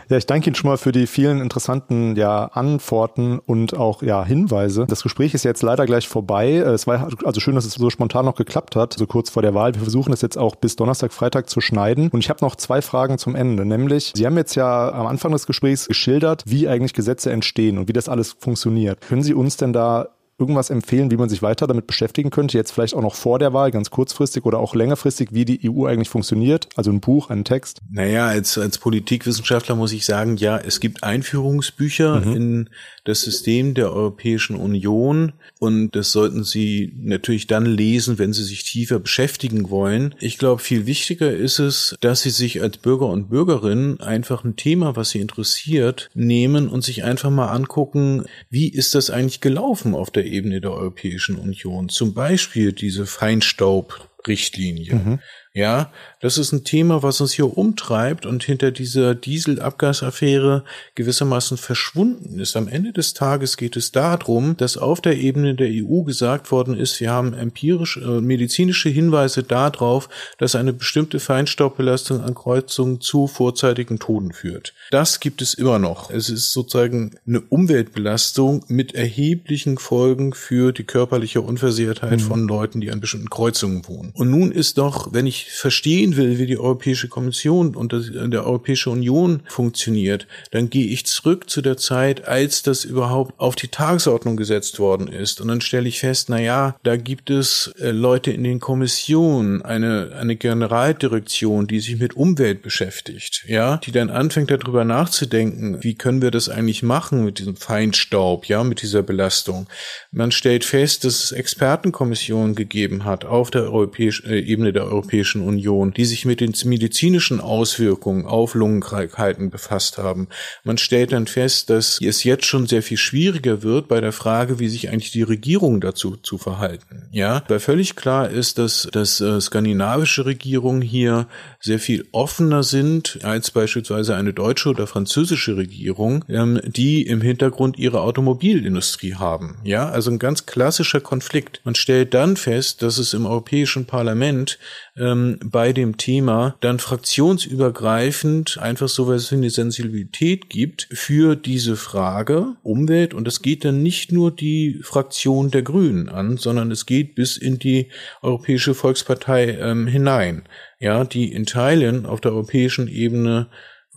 ja, 0.08 0.16
ich 0.16 0.24
danke 0.24 0.46
Ihnen 0.46 0.54
schon 0.54 0.70
mal 0.70 0.78
für 0.78 0.92
die 0.92 1.06
vielen 1.06 1.42
interessanten 1.42 2.16
ja, 2.16 2.46
Antworten 2.46 3.38
und 3.38 3.76
auch 3.76 4.02
ja, 4.02 4.24
Hinweise. 4.24 4.86
Das 4.88 5.02
Gespräch 5.02 5.34
ist 5.34 5.44
jetzt 5.44 5.62
leider 5.62 5.84
gleich 5.84 6.08
vorbei. 6.08 6.54
Es 6.56 6.86
war 6.86 7.10
also 7.24 7.38
schön, 7.40 7.54
dass 7.54 7.66
es 7.66 7.74
so 7.74 7.90
spontan 7.90 8.24
noch 8.24 8.34
geklappt 8.34 8.76
hat, 8.76 8.94
so 8.94 9.06
kurz 9.06 9.28
vor 9.28 9.42
der 9.42 9.52
Wahl. 9.52 9.74
Wir 9.74 9.82
versuchen 9.82 10.12
es 10.14 10.22
jetzt 10.22 10.38
auch 10.38 10.56
bis 10.56 10.74
Donnerstag, 10.74 11.12
Freitag 11.12 11.50
zu 11.50 11.60
schneiden. 11.60 12.08
Und 12.08 12.20
ich 12.20 12.30
habe 12.30 12.42
noch 12.42 12.56
zwei 12.56 12.80
Fragen 12.80 13.18
zum 13.18 13.34
Ende. 13.34 13.66
Nämlich, 13.66 14.12
Sie 14.16 14.24
haben 14.24 14.36
jetzt 14.38 14.54
ja 14.54 14.90
am 14.90 15.06
Anfang 15.06 15.32
des 15.32 15.46
Gesprächs 15.46 15.86
geschildert, 15.86 16.44
wie 16.46 16.66
eigentlich 16.66 16.94
Gesetze 16.94 17.30
entstehen 17.30 17.76
und 17.76 17.88
wie 17.88 17.92
das 17.92 18.08
alles 18.08 18.36
funktioniert. 18.38 19.02
Können 19.02 19.22
Sie 19.22 19.34
uns 19.34 19.58
denn 19.58 19.74
da 19.74 20.08
irgendwas 20.38 20.68
empfehlen, 20.68 21.10
wie 21.10 21.16
man 21.16 21.28
sich 21.28 21.40
weiter 21.40 21.66
damit 21.66 21.86
beschäftigen 21.86 22.30
könnte, 22.30 22.58
jetzt 22.58 22.72
vielleicht 22.72 22.94
auch 22.94 23.02
noch 23.02 23.14
vor 23.14 23.38
der 23.38 23.54
Wahl, 23.54 23.70
ganz 23.70 23.90
kurzfristig 23.90 24.44
oder 24.44 24.58
auch 24.58 24.74
längerfristig, 24.74 25.30
wie 25.32 25.46
die 25.46 25.70
EU 25.70 25.86
eigentlich 25.86 26.10
funktioniert? 26.10 26.68
Also 26.76 26.90
ein 26.90 27.00
Buch, 27.00 27.30
ein 27.30 27.44
Text? 27.44 27.80
Naja, 27.90 28.26
als, 28.26 28.58
als 28.58 28.78
Politikwissenschaftler 28.78 29.76
muss 29.76 29.92
ich 29.92 30.04
sagen, 30.04 30.36
ja, 30.36 30.58
es 30.58 30.80
gibt 30.80 31.02
Einführungsbücher 31.02 32.20
mhm. 32.20 32.36
in 32.36 32.70
das 33.04 33.22
System 33.22 33.74
der 33.74 33.92
Europäischen 33.92 34.56
Union 34.56 35.32
und 35.58 35.92
das 35.92 36.12
sollten 36.12 36.44
Sie 36.44 36.92
natürlich 36.98 37.46
dann 37.46 37.64
lesen, 37.64 38.18
wenn 38.18 38.32
Sie 38.32 38.44
sich 38.44 38.64
tiefer 38.64 38.98
beschäftigen 38.98 39.70
wollen. 39.70 40.14
Ich 40.20 40.38
glaube, 40.38 40.60
viel 40.60 40.86
wichtiger 40.86 41.32
ist 41.32 41.60
es, 41.60 41.96
dass 42.00 42.22
Sie 42.22 42.30
sich 42.30 42.60
als 42.60 42.76
Bürger 42.76 43.06
und 43.06 43.30
Bürgerin 43.30 44.00
einfach 44.00 44.44
ein 44.44 44.56
Thema, 44.56 44.96
was 44.96 45.10
Sie 45.10 45.20
interessiert, 45.20 46.10
nehmen 46.14 46.68
und 46.68 46.84
sich 46.84 47.04
einfach 47.04 47.30
mal 47.30 47.48
angucken, 47.48 48.24
wie 48.50 48.68
ist 48.68 48.94
das 48.94 49.08
eigentlich 49.08 49.40
gelaufen 49.40 49.94
auf 49.94 50.10
der 50.10 50.25
Ebene 50.26 50.60
der 50.60 50.72
Europäischen 50.72 51.36
Union? 51.36 51.88
Zum 51.88 52.14
Beispiel 52.14 52.72
diese 52.72 53.06
Feinstaub-Richtlinie. 53.06 54.94
Mhm. 54.94 55.18
Ja, 55.56 55.90
das 56.20 56.36
ist 56.36 56.52
ein 56.52 56.64
Thema, 56.64 57.02
was 57.02 57.22
uns 57.22 57.32
hier 57.32 57.56
umtreibt 57.56 58.26
und 58.26 58.44
hinter 58.44 58.72
dieser 58.72 59.14
Dieselabgasaffäre 59.14 60.64
gewissermaßen 60.94 61.56
verschwunden 61.56 62.38
ist. 62.40 62.56
Am 62.56 62.68
Ende 62.68 62.92
des 62.92 63.14
Tages 63.14 63.56
geht 63.56 63.74
es 63.74 63.90
darum, 63.90 64.58
dass 64.58 64.76
auf 64.76 65.00
der 65.00 65.16
Ebene 65.16 65.54
der 65.54 65.70
EU 65.70 66.02
gesagt 66.02 66.50
worden 66.50 66.76
ist, 66.76 67.00
wir 67.00 67.10
haben 67.10 67.32
empirische, 67.32 68.00
äh, 68.00 68.20
medizinische 68.20 68.90
Hinweise 68.90 69.44
darauf, 69.44 70.10
dass 70.36 70.54
eine 70.56 70.74
bestimmte 70.74 71.20
Feinstaubbelastung 71.20 72.20
an 72.20 72.34
Kreuzungen 72.34 73.00
zu 73.00 73.26
vorzeitigen 73.26 73.98
Toten 73.98 74.32
führt. 74.32 74.74
Das 74.90 75.20
gibt 75.20 75.40
es 75.40 75.54
immer 75.54 75.78
noch. 75.78 76.10
Es 76.10 76.28
ist 76.28 76.52
sozusagen 76.52 77.12
eine 77.26 77.40
Umweltbelastung 77.40 78.62
mit 78.68 78.94
erheblichen 78.94 79.78
Folgen 79.78 80.34
für 80.34 80.72
die 80.72 80.84
körperliche 80.84 81.40
Unversehrtheit 81.40 82.20
mhm. 82.20 82.24
von 82.24 82.46
Leuten, 82.46 82.82
die 82.82 82.90
an 82.90 83.00
bestimmten 83.00 83.30
Kreuzungen 83.30 83.88
wohnen. 83.88 84.12
Und 84.12 84.30
nun 84.30 84.52
ist 84.52 84.76
doch, 84.76 85.14
wenn 85.14 85.26
ich 85.26 85.45
verstehen 85.48 86.16
will, 86.16 86.38
wie 86.38 86.46
die 86.46 86.58
Europäische 86.58 87.08
Kommission 87.08 87.74
und 87.76 87.92
der 87.92 88.44
Europäische 88.44 88.90
Union 88.90 89.42
funktioniert, 89.46 90.26
dann 90.50 90.70
gehe 90.70 90.86
ich 90.86 91.06
zurück 91.06 91.48
zu 91.48 91.62
der 91.62 91.76
Zeit, 91.76 92.26
als 92.26 92.62
das 92.62 92.84
überhaupt 92.84 93.38
auf 93.38 93.56
die 93.56 93.68
Tagesordnung 93.68 94.36
gesetzt 94.36 94.78
worden 94.78 95.08
ist. 95.08 95.40
Und 95.40 95.48
dann 95.48 95.60
stelle 95.60 95.88
ich 95.88 96.00
fest, 96.00 96.28
na 96.28 96.40
ja, 96.40 96.76
da 96.82 96.96
gibt 96.96 97.30
es 97.30 97.72
äh, 97.78 97.90
Leute 97.90 98.32
in 98.32 98.44
den 98.44 98.60
Kommissionen, 98.60 99.62
eine, 99.62 100.12
eine 100.18 100.36
Generaldirektion, 100.36 101.66
die 101.66 101.80
sich 101.80 101.98
mit 101.98 102.14
Umwelt 102.16 102.62
beschäftigt, 102.62 103.44
ja, 103.46 103.78
die 103.78 103.92
dann 103.92 104.10
anfängt 104.10 104.50
darüber 104.50 104.84
nachzudenken, 104.84 105.82
wie 105.82 105.94
können 105.94 106.22
wir 106.22 106.30
das 106.30 106.48
eigentlich 106.48 106.82
machen 106.82 107.24
mit 107.24 107.38
diesem 107.38 107.56
Feinstaub, 107.56 108.46
ja, 108.46 108.64
mit 108.64 108.82
dieser 108.82 109.02
Belastung. 109.02 109.66
Man 110.10 110.32
stellt 110.32 110.64
fest, 110.64 111.04
dass 111.04 111.24
es 111.24 111.32
Expertenkommissionen 111.32 112.54
gegeben 112.54 113.04
hat 113.04 113.24
auf 113.24 113.50
der 113.50 113.62
europäischen 113.62 114.28
äh, 114.28 114.40
Ebene 114.40 114.72
der 114.72 114.84
Europäischen 114.84 115.35
Europäischen 115.36 115.42
Union, 115.42 115.92
die 115.92 116.04
sich 116.04 116.24
mit 116.24 116.40
den 116.40 116.54
medizinischen 116.64 117.40
Auswirkungen 117.40 118.26
auf 118.26 118.54
Lungenkrankheiten 118.54 119.50
befasst 119.50 119.98
haben. 119.98 120.28
Man 120.64 120.78
stellt 120.78 121.12
dann 121.12 121.26
fest, 121.26 121.70
dass 121.70 121.98
es 122.00 122.24
jetzt 122.24 122.46
schon 122.46 122.66
sehr 122.66 122.82
viel 122.82 122.96
schwieriger 122.96 123.62
wird 123.62 123.88
bei 123.88 124.00
der 124.00 124.12
Frage, 124.12 124.58
wie 124.58 124.68
sich 124.68 124.88
eigentlich 124.88 125.12
die 125.12 125.22
Regierung 125.22 125.80
dazu 125.80 126.16
zu 126.16 126.38
verhalten. 126.38 127.08
Ja, 127.12 127.42
weil 127.48 127.60
völlig 127.60 127.96
klar 127.96 128.30
ist, 128.30 128.58
dass, 128.58 128.88
dass 128.92 129.20
äh, 129.20 129.40
skandinavische 129.40 130.26
Regierungen 130.26 130.82
hier 130.82 131.26
sehr 131.60 131.78
viel 131.78 132.06
offener 132.12 132.62
sind 132.62 133.18
als 133.22 133.50
beispielsweise 133.50 134.14
eine 134.14 134.32
deutsche 134.32 134.70
oder 134.70 134.86
französische 134.86 135.56
Regierung, 135.56 136.24
ähm, 136.28 136.60
die 136.64 137.02
im 137.02 137.20
Hintergrund 137.20 137.78
ihre 137.78 138.00
Automobilindustrie 138.00 139.14
haben. 139.14 139.58
Ja, 139.64 139.88
also 139.88 140.10
ein 140.10 140.18
ganz 140.18 140.46
klassischer 140.46 141.00
Konflikt. 141.00 141.60
Man 141.64 141.74
stellt 141.74 142.14
dann 142.14 142.36
fest, 142.36 142.82
dass 142.82 142.98
es 142.98 143.14
im 143.14 143.26
Europäischen 143.26 143.86
Parlament 143.86 144.58
ähm, 144.96 145.25
bei 145.44 145.72
dem 145.72 145.96
Thema 145.96 146.56
dann 146.60 146.78
fraktionsübergreifend 146.78 148.58
einfach 148.58 148.88
sowas 148.88 149.30
wie 149.30 149.36
eine 149.36 149.50
Sensibilität 149.50 150.48
gibt 150.48 150.88
für 150.92 151.36
diese 151.36 151.76
Frage 151.76 152.56
Umwelt 152.62 153.14
und 153.14 153.28
es 153.28 153.42
geht 153.42 153.64
dann 153.64 153.82
nicht 153.82 154.12
nur 154.12 154.30
die 154.30 154.80
Fraktion 154.82 155.50
der 155.50 155.62
Grünen 155.62 156.08
an, 156.08 156.36
sondern 156.36 156.70
es 156.70 156.86
geht 156.86 157.14
bis 157.14 157.36
in 157.36 157.58
die 157.58 157.90
Europäische 158.22 158.74
Volkspartei 158.74 159.58
ähm, 159.60 159.86
hinein, 159.86 160.44
ja, 160.78 161.04
die 161.04 161.32
in 161.32 161.46
Teilen 161.46 162.06
auf 162.06 162.20
der 162.20 162.32
europäischen 162.32 162.88
Ebene 162.88 163.48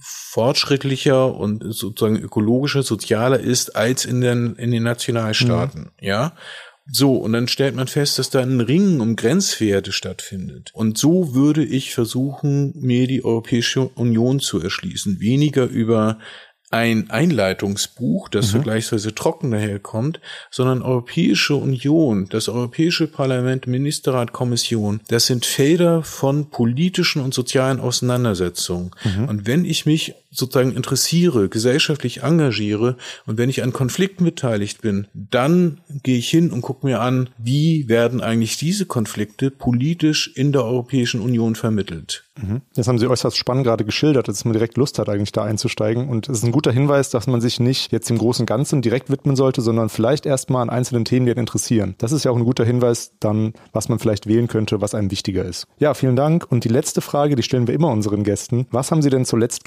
fortschrittlicher 0.01 1.35
und 1.35 1.63
sozusagen 1.73 2.17
ökologischer, 2.17 2.83
sozialer 2.83 3.39
ist 3.39 3.75
als 3.75 4.05
in 4.05 4.21
den, 4.21 4.55
in 4.55 4.71
den 4.71 4.83
Nationalstaaten, 4.83 5.81
mhm. 5.81 5.91
ja. 5.99 6.33
So, 6.91 7.15
und 7.15 7.33
dann 7.33 7.47
stellt 7.47 7.75
man 7.75 7.87
fest, 7.87 8.19
dass 8.19 8.29
da 8.29 8.41
ein 8.41 8.61
Ringen 8.61 9.01
um 9.01 9.15
Grenzwerte 9.15 9.91
stattfindet. 9.91 10.71
Und 10.73 10.97
so 10.97 11.33
würde 11.33 11.63
ich 11.63 11.93
versuchen, 11.93 12.73
mir 12.75 13.07
die 13.07 13.23
Europäische 13.23 13.87
Union 13.89 14.39
zu 14.39 14.59
erschließen. 14.59 15.19
Weniger 15.19 15.65
über 15.65 16.19
ein 16.71 17.09
Einleitungsbuch, 17.09 18.29
das 18.29 18.47
mhm. 18.47 18.51
vergleichsweise 18.51 19.15
trocken 19.15 19.51
daherkommt, 19.51 20.19
sondern 20.51 20.83
Europäische 20.83 21.55
Union, 21.55 22.27
das 22.29 22.47
Europäische 22.47 23.07
Parlament, 23.07 23.65
Ministerrat, 23.65 24.33
Kommission, 24.33 25.01
das 25.07 25.25
sind 25.25 25.45
Felder 25.45 26.03
von 26.03 26.51
politischen 26.51 27.23
und 27.23 27.33
sozialen 27.33 27.79
Auseinandersetzungen. 27.79 28.91
Mhm. 29.03 29.29
Und 29.29 29.47
wenn 29.47 29.65
ich 29.65 29.87
mich 29.87 30.13
sozusagen 30.31 30.75
interessiere, 30.75 31.49
gesellschaftlich 31.49 32.23
engagiere 32.23 32.97
und 33.25 33.37
wenn 33.37 33.49
ich 33.49 33.63
an 33.63 33.73
Konflikten 33.73 34.23
beteiligt 34.23 34.81
bin, 34.81 35.07
dann 35.13 35.81
gehe 36.03 36.17
ich 36.17 36.29
hin 36.29 36.51
und 36.51 36.61
gucke 36.61 36.85
mir 36.85 37.01
an, 37.01 37.29
wie 37.37 37.89
werden 37.89 38.21
eigentlich 38.21 38.57
diese 38.57 38.85
Konflikte 38.85 39.51
politisch 39.51 40.31
in 40.35 40.51
der 40.51 40.63
Europäischen 40.63 41.21
Union 41.21 41.55
vermittelt. 41.55 42.25
Mhm. 42.41 42.61
Das 42.75 42.87
haben 42.87 42.99
Sie 42.99 43.07
äußerst 43.07 43.37
spannend 43.37 43.65
gerade 43.65 43.85
geschildert, 43.85 44.27
dass 44.27 44.45
man 44.45 44.53
direkt 44.53 44.77
Lust 44.77 44.99
hat, 44.99 45.09
eigentlich 45.09 45.31
da 45.31 45.43
einzusteigen. 45.43 46.09
Und 46.09 46.29
es 46.29 46.39
ist 46.39 46.43
ein 46.43 46.51
guter 46.51 46.71
Hinweis, 46.71 47.09
dass 47.09 47.27
man 47.27 47.41
sich 47.41 47.59
nicht 47.59 47.91
jetzt 47.91 48.09
im 48.09 48.17
Großen 48.17 48.45
Ganzen 48.45 48.81
direkt 48.81 49.09
widmen 49.09 49.35
sollte, 49.35 49.61
sondern 49.61 49.89
vielleicht 49.89 50.25
erstmal 50.25 50.61
an 50.61 50.69
einzelnen 50.69 51.05
Themen, 51.05 51.25
die 51.25 51.31
einen 51.31 51.41
interessieren. 51.41 51.95
Das 51.97 52.11
ist 52.11 52.23
ja 52.23 52.31
auch 52.31 52.37
ein 52.37 52.45
guter 52.45 52.65
Hinweis 52.65 53.13
dann, 53.19 53.53
was 53.73 53.89
man 53.89 53.99
vielleicht 53.99 54.27
wählen 54.27 54.47
könnte, 54.47 54.81
was 54.81 54.95
einem 54.95 55.11
wichtiger 55.11 55.45
ist. 55.45 55.67
Ja, 55.79 55.93
vielen 55.93 56.15
Dank. 56.15 56.49
Und 56.49 56.63
die 56.63 56.69
letzte 56.69 57.01
Frage, 57.01 57.35
die 57.35 57.43
stellen 57.43 57.67
wir 57.67 57.73
immer 57.73 57.91
unseren 57.91 58.23
Gästen. 58.23 58.67
Was 58.71 58.91
haben 58.91 59.01
Sie 59.01 59.09
denn 59.09 59.25
zuletzt 59.25 59.65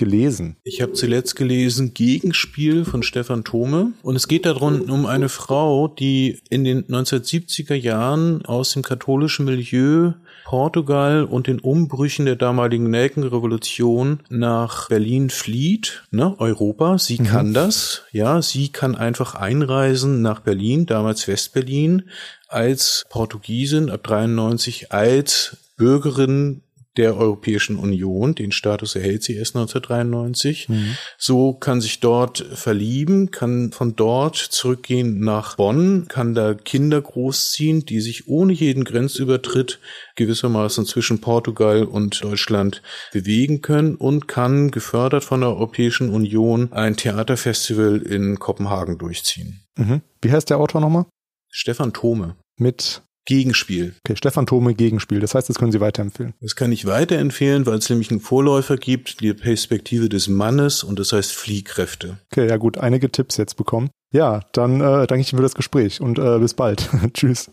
gelesen? 0.54 0.60
Ich 0.64 0.82
habe 0.82 0.92
zuletzt 0.92 1.36
gelesen 1.36 1.94
Gegenspiel 1.94 2.84
von 2.84 3.02
Stefan 3.02 3.44
Thome 3.44 3.92
und 4.02 4.16
es 4.16 4.28
geht 4.28 4.46
darum 4.46 4.82
um 4.82 5.06
eine 5.06 5.28
Frau, 5.28 5.88
die 5.88 6.40
in 6.50 6.64
den 6.64 6.84
1970er 6.84 7.74
Jahren 7.74 8.44
aus 8.44 8.72
dem 8.72 8.82
katholischen 8.82 9.44
Milieu 9.44 10.12
Portugal 10.44 11.24
und 11.24 11.46
den 11.46 11.60
Umbrüchen 11.60 12.26
der 12.26 12.36
damaligen 12.36 12.90
Nelkenrevolution 12.90 14.20
nach 14.28 14.88
Berlin 14.88 15.30
flieht, 15.30 16.04
ne, 16.10 16.34
Europa. 16.38 16.98
Sie 16.98 17.18
mhm. 17.20 17.24
kann 17.24 17.54
das, 17.54 18.02
ja, 18.12 18.42
sie 18.42 18.68
kann 18.68 18.94
einfach 18.94 19.34
einreisen 19.34 20.20
nach 20.20 20.40
Berlin, 20.40 20.86
damals 20.86 21.26
Westberlin, 21.26 22.10
als 22.48 23.04
Portugiesin 23.08 23.88
ab 23.88 24.02
93 24.02 24.92
als 24.92 25.56
Bürgerin 25.76 26.62
der 26.96 27.16
Europäischen 27.16 27.76
Union. 27.76 28.34
Den 28.34 28.52
Status 28.52 28.94
erhält 28.96 29.22
sie 29.22 29.34
erst 29.34 29.56
1993. 29.56 30.68
Mhm. 30.68 30.96
So 31.18 31.54
kann 31.54 31.80
sich 31.80 32.00
dort 32.00 32.38
verlieben, 32.52 33.30
kann 33.30 33.72
von 33.72 33.96
dort 33.96 34.36
zurückgehen 34.36 35.20
nach 35.20 35.56
Bonn, 35.56 36.06
kann 36.08 36.34
da 36.34 36.54
Kinder 36.54 37.00
großziehen, 37.00 37.86
die 37.86 38.00
sich 38.00 38.28
ohne 38.28 38.52
jeden 38.52 38.84
Grenzübertritt 38.84 39.80
gewissermaßen 40.16 40.84
zwischen 40.84 41.20
Portugal 41.20 41.84
und 41.84 42.22
Deutschland 42.22 42.82
bewegen 43.12 43.62
können 43.62 43.94
und 43.94 44.28
kann 44.28 44.70
gefördert 44.70 45.24
von 45.24 45.40
der 45.40 45.50
Europäischen 45.50 46.10
Union 46.10 46.72
ein 46.72 46.96
Theaterfestival 46.96 48.02
in 48.02 48.38
Kopenhagen 48.38 48.98
durchziehen. 48.98 49.64
Mhm. 49.76 50.02
Wie 50.20 50.30
heißt 50.30 50.50
der 50.50 50.58
Autor 50.58 50.80
nochmal? 50.80 51.06
Stefan 51.48 51.92
Thome. 51.92 52.36
Mit 52.56 53.02
Gegenspiel. 53.24 53.94
Okay, 54.04 54.16
Stefan 54.16 54.46
Thome 54.46 54.74
Gegenspiel. 54.74 55.20
Das 55.20 55.34
heißt, 55.34 55.48
das 55.48 55.58
können 55.58 55.72
Sie 55.72 55.80
weiterempfehlen. 55.80 56.34
Das 56.40 56.56
kann 56.56 56.72
ich 56.72 56.86
weiterempfehlen, 56.86 57.66
weil 57.66 57.78
es 57.78 57.88
nämlich 57.88 58.10
einen 58.10 58.20
Vorläufer 58.20 58.76
gibt, 58.76 59.20
die 59.20 59.32
Perspektive 59.34 60.08
des 60.08 60.28
Mannes 60.28 60.82
und 60.82 60.98
das 60.98 61.12
heißt 61.12 61.32
Fliehkräfte. 61.32 62.18
Okay, 62.32 62.48
ja 62.48 62.56
gut, 62.56 62.78
einige 62.78 63.10
Tipps 63.10 63.36
jetzt 63.36 63.56
bekommen. 63.56 63.90
Ja, 64.12 64.40
dann 64.52 64.80
äh, 64.80 65.06
danke 65.06 65.20
ich 65.20 65.32
Ihnen 65.32 65.38
für 65.38 65.42
das 65.42 65.54
Gespräch 65.54 66.00
und 66.00 66.18
äh, 66.18 66.38
bis 66.38 66.54
bald. 66.54 66.88
Tschüss. 67.14 67.50